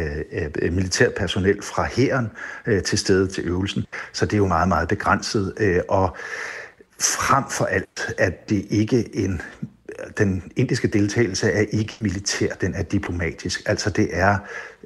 [0.62, 2.32] øh, militærpersonel fra hæren
[2.66, 6.18] øh, til stede til øvelsen, så det er jo meget, meget begrænset, øh, og
[7.00, 9.42] frem for alt, at det ikke en
[10.18, 13.62] den indiske deltagelse er ikke militær, den er diplomatisk.
[13.66, 14.38] Altså det er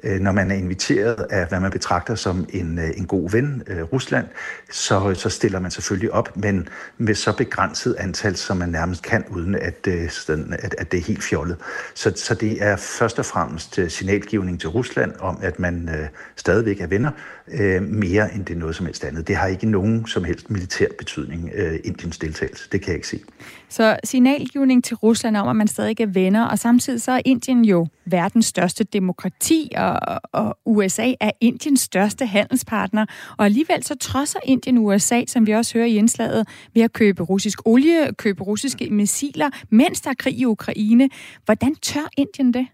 [0.02, 3.62] øh, når man er inviteret af, hvad man betragter som en, øh, en god ven,
[3.66, 4.26] øh, Rusland,
[4.70, 9.24] så, så stiller man selvfølgelig op, men med så begrænset antal, som man nærmest kan,
[9.30, 11.56] uden at, at, at det er helt fjollet.
[11.94, 15.90] Så, så det er først og fremmest signalgivning til Rusland om, at man
[16.36, 17.10] stadigvæk er venner,
[17.48, 19.28] øh, mere end det er noget som helst andet.
[19.28, 22.68] Det har ikke nogen som helst militær betydning, øh, Indiens deltagelse.
[22.72, 23.20] Det kan jeg ikke se.
[23.68, 27.64] Så signalgivning til Rusland om, at man stadig er venner, og samtidig så er Indien
[27.64, 33.06] jo verdens største demokrati, og, og USA er Indiens største handelspartner.
[33.38, 37.22] Og alligevel så trodser Indien USA, som vi også hører i indslaget, ved at købe
[37.22, 41.08] russisk olie, købe russiske missiler, mens der er krig i Ukraine.
[41.44, 42.66] Hvordan tør Indien det?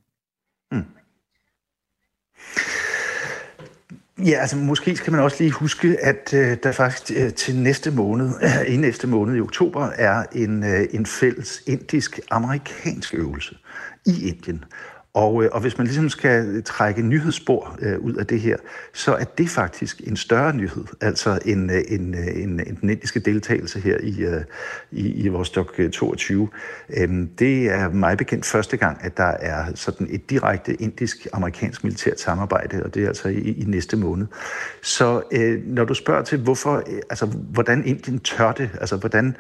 [0.71, 0.85] Hmm.
[4.25, 7.91] Ja, altså måske skal man også lige huske, at øh, der faktisk øh, til næste
[7.91, 13.57] måned, øh, i næste måned i oktober, er en, øh, en fælles indisk-amerikansk øvelse
[14.07, 14.65] i Indien.
[15.19, 18.57] Og, øh, og hvis man ligesom skal trække nyhedsspor øh, ud af det her,
[18.93, 22.91] så er det faktisk en større nyhed, altså en, øh, en, øh, en, en den
[22.91, 24.43] indiske deltagelse her i, øh,
[24.91, 26.49] i, i vores dok øh, 22.
[26.97, 32.21] Øhm, det er mig bekendt første gang, at der er sådan et direkte indisk-amerikansk militært
[32.21, 34.27] samarbejde, og det er altså i, i næste måned.
[34.83, 39.37] Så øh, når du spørger til, hvorfor, øh, altså, hvordan Indien tør det, altså hvordan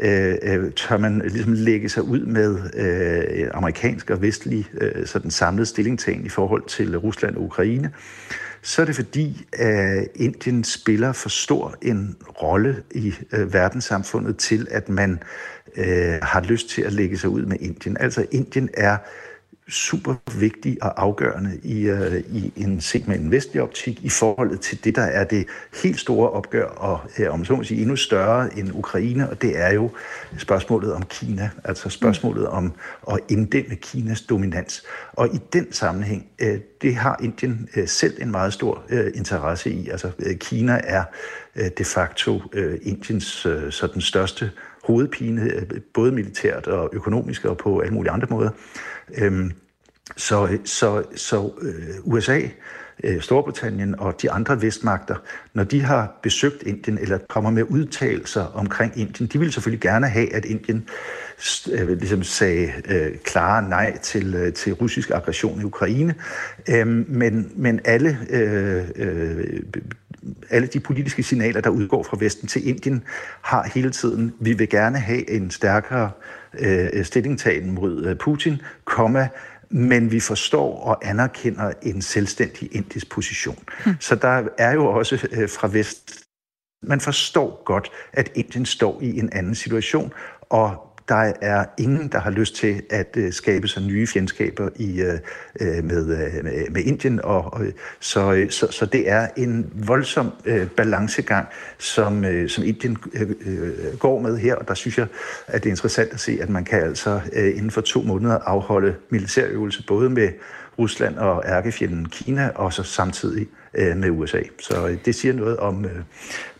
[0.00, 5.30] øh, tør man ligesom lægge sig ud med øh, amerikansk og vestlig øh, Altså sådan
[5.30, 7.92] samlet stillingtagen i forhold til Rusland og Ukraine,
[8.62, 14.68] så er det fordi, at Indien spiller for stor en rolle i øh, verdenssamfundet til,
[14.70, 15.22] at man
[15.76, 17.96] øh, har lyst til at lægge sig ud med Indien.
[18.00, 18.98] Altså Indien er
[19.68, 24.58] super vigtig og afgørende i, uh, i en set med en vestlig optik i forhold
[24.58, 25.46] til det, der er det
[25.82, 29.58] helt store opgør, og uh, om så må sige endnu større end Ukraine, og det
[29.58, 29.90] er jo
[30.38, 32.72] spørgsmålet om Kina, altså spørgsmålet om
[33.10, 34.82] at inddæmme Kinas dominans.
[35.12, 36.48] Og i den sammenhæng, uh,
[36.82, 39.88] det har Indien uh, selv en meget stor uh, interesse i.
[39.88, 41.04] Altså uh, Kina er
[41.60, 44.50] uh, de facto uh, Indiens uh, sådan største
[44.82, 45.50] hovedpine,
[45.94, 48.50] både militært og økonomisk og på alle mulige andre måder.
[49.18, 49.52] Øhm,
[50.16, 52.40] så, så, så øh, USA,
[53.04, 55.16] øh, Storbritannien og de andre vestmagter,
[55.54, 60.08] når de har besøgt Indien eller kommer med udtalelser omkring Indien, de vil selvfølgelig gerne
[60.08, 60.88] have, at Indien
[61.72, 66.14] øh, ligesom sagde øh, klare nej til, øh, til russisk aggression i Ukraine.
[66.68, 69.62] Øh, men, men alle, øh, øh,
[70.50, 73.02] alle de politiske signaler, der udgår fra Vesten til Indien,
[73.42, 76.41] har hele tiden, vi vil gerne have en stærkere øh,
[77.02, 79.28] stillingtagen mod øh, Putin, komma,
[79.70, 83.58] men vi forstår og anerkender en selvstændig indisk position.
[83.84, 83.94] Hmm.
[84.00, 86.24] Så der er jo også øh, fra Vest,
[86.82, 92.18] man forstår godt, at Indien står i en anden situation, og der er ingen, der
[92.18, 95.18] har lyst til at øh, skabe sig nye fjendskaber i, øh,
[95.60, 97.24] øh med, øh, med Indien.
[97.24, 97.60] Og, og,
[98.00, 101.46] så, øh, så, så det er en voldsom øh, balancegang,
[101.78, 104.54] som, øh, som Indien øh, øh, går med her.
[104.54, 105.06] Og der synes jeg,
[105.46, 108.38] at det er interessant at se, at man kan altså øh, inden for to måneder
[108.38, 110.28] afholde militærøvelse både med
[110.78, 114.40] Rusland og ærkefjenden Kina, og så samtidig øh, med USA.
[114.60, 115.90] Så øh, det siger noget om øh,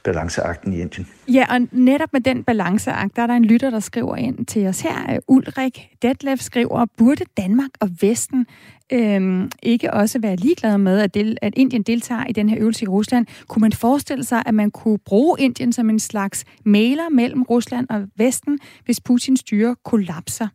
[0.04, 1.08] balanceakten i Indien.
[1.28, 4.66] Ja, og netop med den balanceakt, der er der en lytter, der skriver ind til
[4.66, 5.18] os her.
[5.28, 8.46] Ulrik Detlef skriver, burde Danmark og Vesten
[8.92, 12.84] øhm, ikke også være ligeglade med, at, del, at Indien deltager i den her øvelse
[12.84, 13.26] i Rusland?
[13.48, 17.86] Kunne man forestille sig, at man kunne bruge Indien som en slags maler mellem Rusland
[17.90, 20.48] og Vesten, hvis Putins styre kollapser?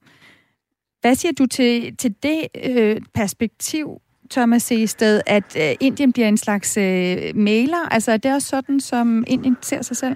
[1.01, 6.37] Hvad siger du til, til det øh, perspektiv, Thomas sted, at øh, Indien bliver en
[6.37, 7.89] slags øh, maler?
[7.91, 10.15] Altså er det også sådan, som Indien ser sig selv?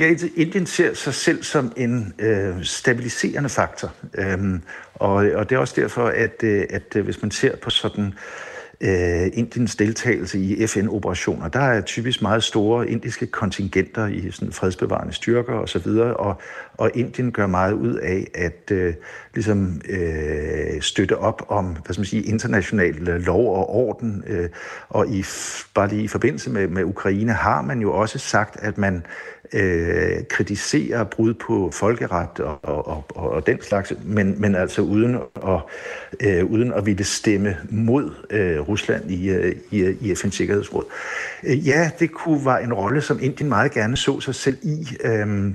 [0.00, 3.92] Ja, Indien ser sig selv som en øh, stabiliserende faktor.
[4.14, 4.62] Øhm,
[4.94, 8.06] og, og det er også derfor, at, øh, at, at hvis man ser på sådan
[8.06, 8.49] øh,
[8.80, 11.48] øh, Indiens deltagelse i FN-operationer.
[11.48, 16.40] Der er typisk meget store indiske kontingenter i sådan fredsbevarende styrker osv., og, og,
[16.78, 18.94] og Indien gør meget ud af at øh,
[19.34, 24.24] ligesom, øh, støtte op om hvad skal man sige, international lov og orden.
[24.26, 24.48] Øh,
[24.88, 25.24] og i,
[25.74, 29.06] bare lige i forbindelse med, med Ukraine har man jo også sagt, at man
[29.52, 35.14] øh, kritisere brud på folkeret og, og, og, og den slags, men, men altså uden
[35.46, 35.60] at,
[36.20, 40.84] øh, uden at ville stemme mod øh, Rusland i, øh, i, i FN's Sikkerhedsråd.
[41.44, 44.96] Øh, ja, det kunne være en rolle, som Indien meget gerne så sig selv i.
[45.04, 45.52] Øh,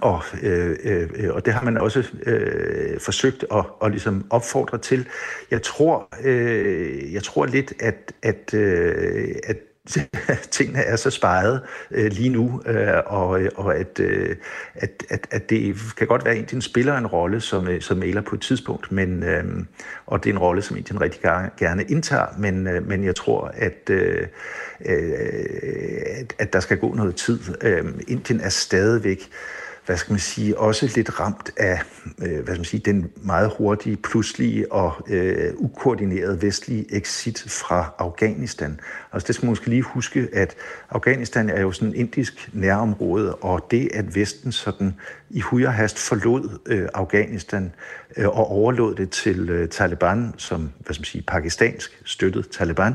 [0.00, 5.06] og, øh, øh, og det har man også øh, forsøgt at, at ligesom opfordre til.
[5.50, 9.56] Jeg tror, øh, jeg tror lidt, at, at, øh, at
[10.50, 11.60] tingene er så sparet
[11.90, 14.36] øh, lige nu, øh, og, øh, og at, øh,
[14.74, 17.96] at, at, at det kan godt være, at Indien spiller en rolle som, øh, som
[17.96, 19.44] mailer på et tidspunkt, men, øh,
[20.06, 21.20] og det er en rolle, som Indien rigtig
[21.58, 24.26] gerne indtager, men, øh, men jeg tror, at, øh,
[24.86, 25.06] øh,
[26.06, 27.38] at, at der skal gå noget tid.
[27.62, 31.80] Øh, Indien er stadigvæk øh, hvad skal man sige, også lidt ramt af
[32.18, 37.94] øh, hvad skal man sige, den meget hurtige, pludselige og øh, ukoordinerede vestlige exit fra
[37.98, 38.80] Afghanistan.
[39.12, 40.56] Altså det skal man måske lige huske, at
[40.90, 44.94] Afghanistan er jo sådan en indisk nærområde, og det, at Vesten sådan
[45.30, 47.72] i hast forlod øh, Afghanistan
[48.18, 52.94] og overlod det til øh, Taliban, som hvad skal man sige, pakistansk støttet Taliban,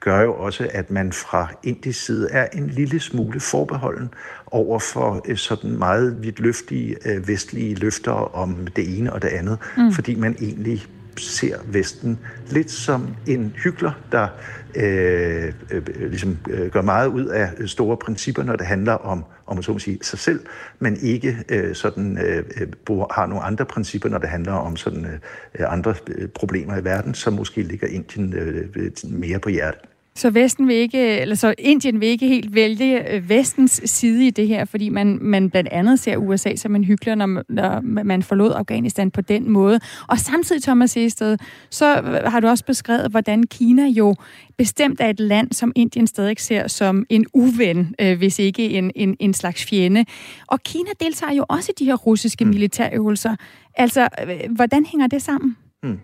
[0.00, 4.14] gør jo også, at man fra indisk side er en lille smule forbeholden
[4.46, 9.58] over for øh, sådan meget vidtløftige øh, vestlige løfter om det ene og det andet,
[9.76, 9.92] mm.
[9.92, 12.18] fordi man egentlig ser Vesten
[12.50, 14.28] lidt som en hykler, der
[14.74, 19.58] øh, øh, ligesom øh, gør meget ud af store principper, når det handler om, om
[19.58, 20.40] at så sige, sig selv,
[20.78, 25.04] men ikke øh, sådan øh, øh har nogle andre principper, når det handler om sådan
[25.04, 25.18] øh,
[25.58, 29.80] øh andre øh, problemer i verden, som måske ligger Indien øh, mere på hjertet.
[30.20, 34.30] Så Vesten vil ikke, eller så Indien vil ikke helt vælge øh, Vestens side i
[34.30, 38.22] det her, fordi man, man blandt andet ser USA som en hyggelig, når, når man
[38.22, 39.80] forlod Afghanistan på den måde.
[40.08, 41.38] Og samtidig, Thomas Ested,
[41.70, 41.86] så
[42.26, 44.14] har du også beskrevet, hvordan Kina jo
[44.58, 48.90] bestemt er et land, som Indien stadig ser som en uven, øh, hvis ikke en,
[48.94, 50.04] en, en slags fjende.
[50.46, 52.50] Og Kina deltager jo også i de her russiske mm.
[52.50, 53.36] militærøvelser.
[53.74, 55.56] Altså, øh, hvordan hænger det sammen?
[55.82, 55.98] Mm.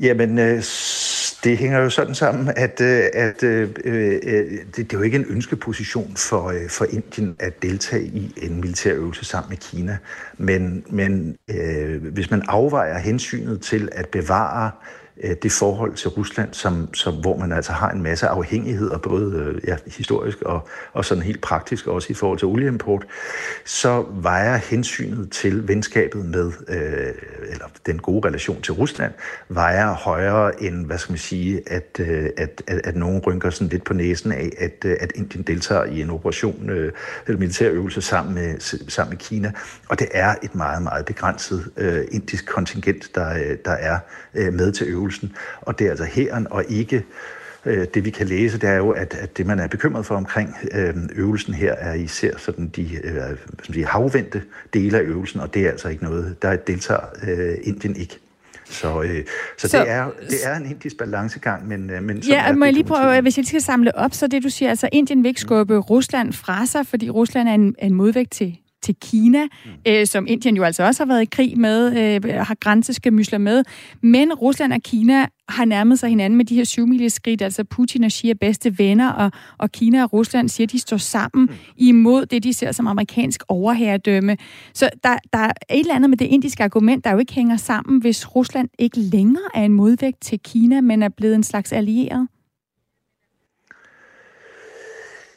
[0.00, 0.62] Jamen, øh,
[1.44, 5.02] det hænger jo sådan sammen, at, øh, at øh, øh, øh, det, det er jo
[5.02, 9.56] ikke en ønskeposition for, øh, for Indien at deltage i en militær øvelse sammen med
[9.56, 9.98] Kina.
[10.38, 16.08] Men, men øh, hvis man afvejer hensynet til at bevare Øh, Øh, det forhold til
[16.08, 20.68] Rusland, som, som, hvor man altså har en masse afhængigheder, både øh, ja, historisk og,
[20.92, 23.06] og sådan helt praktisk, også i forhold til olieimport,
[23.64, 27.14] så vejer hensynet til venskabet med, øh,
[27.50, 29.12] eller den gode relation til Rusland,
[29.48, 33.68] vejer højere end, hvad skal man sige, at, øh, at, at, at nogen rynker sådan
[33.68, 36.92] lidt på næsen af, at, øh, at Indien deltager i en operation, øh,
[37.26, 39.52] eller militærøvelse sammen med, sammen med Kina.
[39.88, 43.98] Og det er et meget, meget begrænset øh, indisk kontingent, der, der er
[44.34, 45.32] øh, med til øvelsen øvelsen.
[45.60, 47.04] Og det er altså hæren og ikke
[47.64, 50.16] øh, det vi kan læse, det er jo, at, at det man er bekymret for
[50.16, 54.42] omkring øh, øvelsen her, er især sådan de, øh, de havvendte
[54.74, 58.18] dele af øvelsen, og det er altså ikke noget, der deltager øh, Indien ikke.
[58.64, 59.24] Så, øh,
[59.58, 61.90] så, så det, er, det er en indisk balancegang, men...
[61.90, 64.48] Øh, men ja, må jeg lige prøve, hvis jeg skal samle op, så det du
[64.48, 68.32] siger, altså Indien vil ikke skubbe Rusland fra sig, fordi Rusland er en, en modvægt
[68.32, 69.70] til til Kina, mm.
[69.88, 73.64] øh, som Indien jo altså også har været i krig med, øh, har grænseskemysler med.
[74.00, 77.42] Men Rusland og Kina har nærmet sig hinanden med de her syv skridt.
[77.42, 80.78] Altså Putin og Xi er bedste venner, og, og Kina og Rusland siger, at de
[80.78, 81.56] står sammen mm.
[81.76, 84.36] imod det, de ser som amerikansk overherredømme.
[84.74, 87.56] Så der, der er et eller andet med det indiske argument, der jo ikke hænger
[87.56, 91.72] sammen, hvis Rusland ikke længere er en modvægt til Kina, men er blevet en slags
[91.72, 92.28] allieret.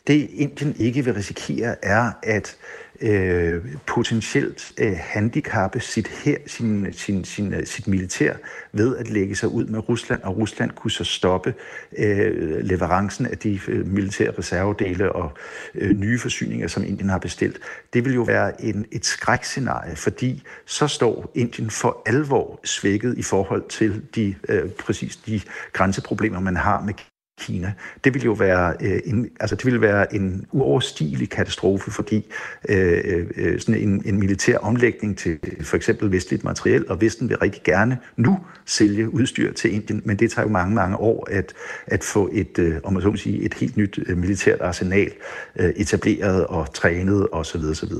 [0.08, 2.58] det Indien ikke vil risikere, er at
[3.02, 8.34] øh, potentielt øh, handicappe sit, her, sin, sin, sin, øh, sit militær
[8.72, 11.54] ved at lægge sig ud med Rusland, og Rusland kunne så stoppe
[11.98, 15.32] øh, leverancen af de øh, militære reservedele og
[15.76, 17.60] øh, nye forsyninger, som Indien har bestilt.
[17.94, 23.24] Det vil jo være en, et skrækscenarie, fordi så står Indien for alvor svækket i
[23.24, 25.42] forhold til de øh, præcis de
[25.74, 26.94] grænseproblemer, man har med
[27.40, 27.74] Kina.
[28.04, 32.26] Det ville jo være øh, en, altså det ville være en uoverstigelig katastrofe, fordi
[32.70, 37.30] øh, øh, øh, sådan en, en militær omlægning til for eksempel vestligt materiel, og Vesten
[37.30, 41.28] vil rigtig gerne nu sælge udstyr til Indien, men det tager jo mange, mange år
[41.32, 41.54] at,
[41.88, 45.12] at få et, øh, om man så må sige, et helt nyt øh, militært arsenal
[45.56, 47.62] øh, etableret og trænet osv.
[47.62, 47.92] osv.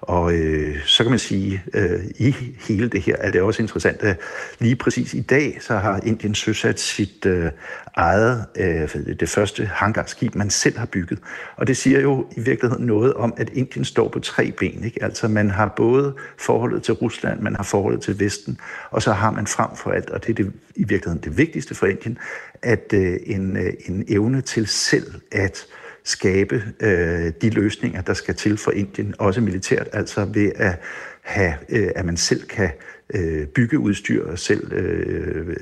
[0.00, 2.34] Og øh, så kan man sige, øh, i
[2.68, 4.20] hele det her er det også interessant, at
[4.58, 7.50] lige præcis i dag, så har Indien søsat sit øh,
[7.94, 8.88] eget, øh,
[9.20, 11.18] det første hangarskib, man selv har bygget.
[11.56, 14.84] Og det siger jo i virkeligheden noget om, at Indien står på tre ben.
[14.84, 15.02] Ikke?
[15.04, 18.58] Altså man har både forholdet til Rusland, man har forholdet til Vesten,
[18.90, 21.74] og så har man frem for alt, og det er det, i virkeligheden det vigtigste
[21.74, 22.18] for Indien,
[22.62, 25.66] at øh, en, øh, en evne til selv at
[26.08, 30.80] skabe øh, de løsninger, der skal til for Indien, også militært, altså ved at
[31.20, 32.70] have, øh, at man selv kan
[33.14, 35.56] øh, bygge udstyr og selv øh,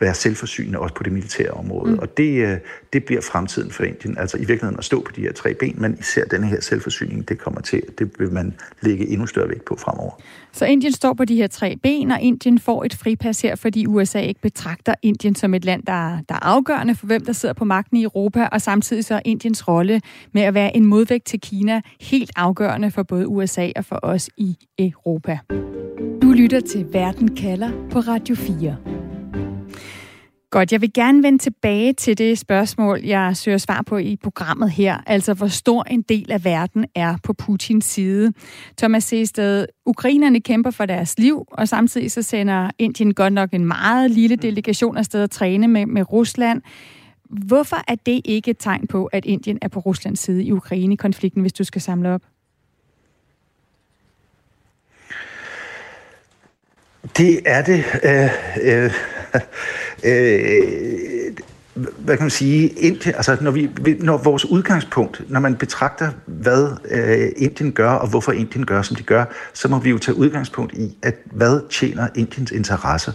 [0.00, 1.92] være selvforsynende også på det militære område.
[1.92, 1.98] Mm.
[1.98, 2.58] Og det, øh,
[2.92, 4.18] det bliver fremtiden for Indien.
[4.18, 7.28] Altså i virkeligheden at stå på de her tre ben, men især denne her selvforsyning,
[7.28, 10.22] det kommer til, det vil man lægge endnu større vægt på fremover.
[10.52, 13.86] Så Indien står på de her tre ben, og Indien får et fripas her, fordi
[13.86, 17.52] USA ikke betragter Indien som et land, der, der er afgørende for, hvem der sidder
[17.52, 20.00] på magten i Europa, og samtidig så er Indiens rolle
[20.32, 24.30] med at være en modvægt til Kina helt afgørende for både USA og for os
[24.36, 25.38] i Europa.
[26.22, 28.76] Du lytter til Verden kalder på Radio 4.
[30.50, 34.70] Godt, jeg vil gerne vende tilbage til det spørgsmål, jeg søger svar på i programmet
[34.70, 34.98] her.
[35.06, 38.32] Altså, hvor stor en del af verden er på Putins side.
[38.78, 43.64] Thomas Seested, ukrainerne kæmper for deres liv, og samtidig så sender Indien godt nok en
[43.64, 46.62] meget lille delegation afsted at træne med, med Rusland.
[47.24, 51.40] Hvorfor er det ikke et tegn på, at Indien er på Ruslands side i Ukraine-konflikten,
[51.40, 52.22] hvis du skal samle op?
[57.16, 57.84] Det er det.
[58.04, 58.92] Øh, øh,
[60.04, 61.32] øh,
[61.74, 63.70] hvad kan man sige, Indien, altså når, vi,
[64.00, 68.96] når vores udgangspunkt, når man betragter, hvad øh, Indien gør, og hvorfor Indien gør, som
[68.96, 73.12] de gør, så må vi jo tage udgangspunkt i, at hvad tjener Indiens interesser.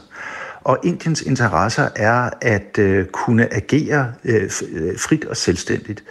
[0.63, 6.03] Og Indiens interesser er at øh, kunne agere øh, øh frit og selvstændigt.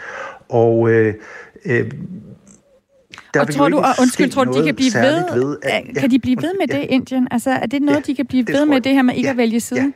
[0.48, 1.14] Og øh,
[1.64, 1.90] øh,
[3.34, 6.00] der og tror du, og undskyld, tror du, de kan blive ved, ved at, ja,
[6.00, 7.28] kan de blive ved med ja, det, Indien?
[7.30, 9.30] Altså, er det noget, ja, de kan blive ved med, det her med ikke ja,
[9.30, 9.80] at vælge side?
[9.80, 9.90] Ja,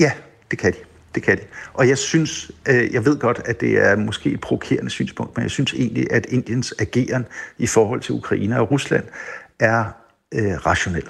[0.00, 0.12] ja,
[0.50, 0.78] det kan de.
[1.14, 1.42] Det kan de.
[1.74, 5.42] Og jeg synes, øh, jeg ved godt, at det er måske et provokerende synspunkt, men
[5.42, 7.26] jeg synes egentlig, at Indiens ageren
[7.58, 9.04] i forhold til Ukraine og Rusland
[9.60, 9.84] er
[10.34, 11.04] øh, rationel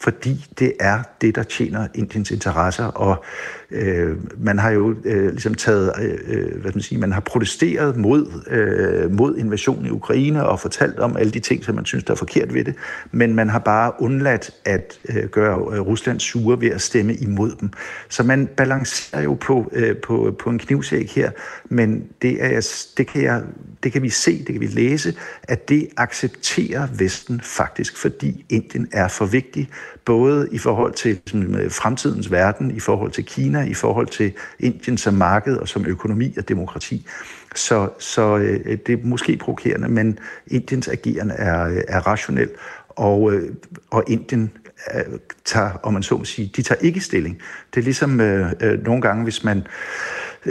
[0.00, 5.30] fordi det er det, der tjener Indiens interesser, og øh, Øh, man har jo øh,
[5.30, 9.90] ligesom taget, øh, øh hvad man sige, man har protesteret mod, øh, mod invasionen i
[9.90, 12.74] Ukraine og fortalt om alle de ting, som man synes, der er forkert ved det,
[13.12, 17.52] men man har bare undladt at øh, gøre øh, Rusland sure ved at stemme imod
[17.60, 17.70] dem.
[18.08, 21.30] Så man balancerer jo på, øh, på, på en knivsæk her,
[21.68, 23.42] men det, er, det, kan jeg,
[23.82, 28.88] det kan vi se, det kan vi læse, at det accepterer Vesten faktisk, fordi Indien
[28.92, 29.68] er for vigtig,
[30.04, 34.32] både i forhold til sådan, øh, fremtidens verden, i forhold til Kina, i forhold til
[34.58, 37.06] Indien som marked og som økonomi og demokrati.
[37.54, 42.50] Så, så øh, det er måske provokerende, men Indiens agerende er, øh, er rationel,
[42.88, 43.54] og, øh,
[43.90, 44.50] og Indien
[44.94, 47.38] øh, tager, om man så må sige, de tager ikke stilling.
[47.74, 49.66] Det er ligesom øh, øh, nogle gange, hvis man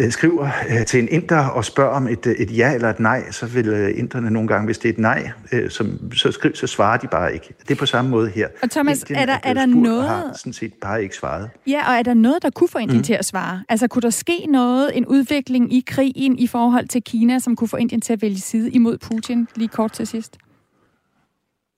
[0.09, 3.45] skriver øh, til en inder og spørger om et, et ja eller et nej, så
[3.45, 6.67] vil øh, inderne nogle gange, hvis det er et nej, øh, som, så, skriv, så
[6.67, 7.53] svarer de bare ikke.
[7.67, 8.47] Det er på samme måde her.
[8.63, 10.07] Og Thomas, Indien er der, er der noget...
[10.07, 11.49] har sådan set bare ikke svaret.
[11.67, 13.03] Ja, og er der noget, der kunne få Indien mm.
[13.03, 13.63] til at svare?
[13.69, 17.67] Altså, kunne der ske noget, en udvikling i krigen i forhold til Kina, som kunne
[17.67, 20.37] få Indien til at vælge side imod Putin, lige kort til sidst?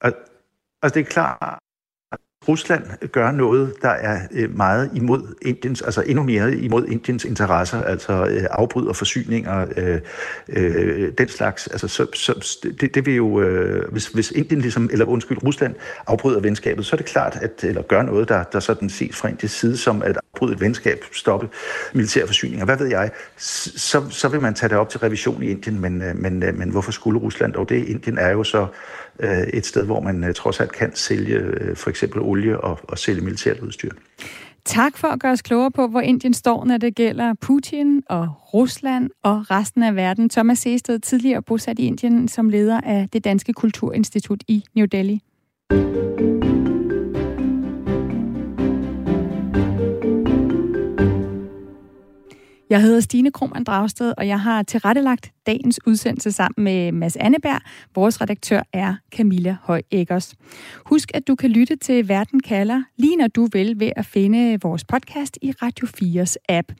[0.01, 1.59] Altså, det er klart,
[2.47, 7.83] Rusland gør noget, der er øh, meget imod Indiens, altså endnu mere imod Indiens interesser,
[7.83, 9.99] altså øh, afbryder forsyninger, øh,
[10.49, 11.67] øh, den slags.
[11.67, 15.75] Altså, så, så det, det vil jo, øh, hvis, hvis Indien ligesom, eller undskyld, Rusland
[16.07, 19.27] afbryder venskabet, så er det klart, at, eller gør noget, der, der sådan ses fra
[19.27, 21.49] Indiens side, som at afbryde et venskab, stoppe
[21.93, 25.49] militære forsyninger, hvad ved jeg, så, så vil man tage det op til revision i
[25.49, 27.85] Indien, men, øh, men, men hvorfor skulle Rusland dog det?
[27.85, 28.67] Indien er jo så
[29.21, 32.79] øh, et sted, hvor man øh, trods alt kan sælge øh, for eksempel olie og,
[32.83, 33.91] og sælge militært udstyr.
[34.65, 38.29] Tak for at gøre os klogere på, hvor Indien står, når det gælder Putin og
[38.53, 40.29] Rusland og resten af verden.
[40.29, 45.21] Thomas Seested, tidligere bosat i Indien som leder af det Danske Kulturinstitut i New Delhi.
[52.71, 57.61] Jeg hedder Stine Krohmann Dragsted, og jeg har tilrettelagt dagens udsendelse sammen med Mads Anneberg.
[57.95, 60.35] Vores redaktør er Camilla Høj Eggers.
[60.85, 64.59] Husk, at du kan lytte til Verden kalder, lige når du vil ved at finde
[64.61, 66.71] vores podcast i Radio 4's app.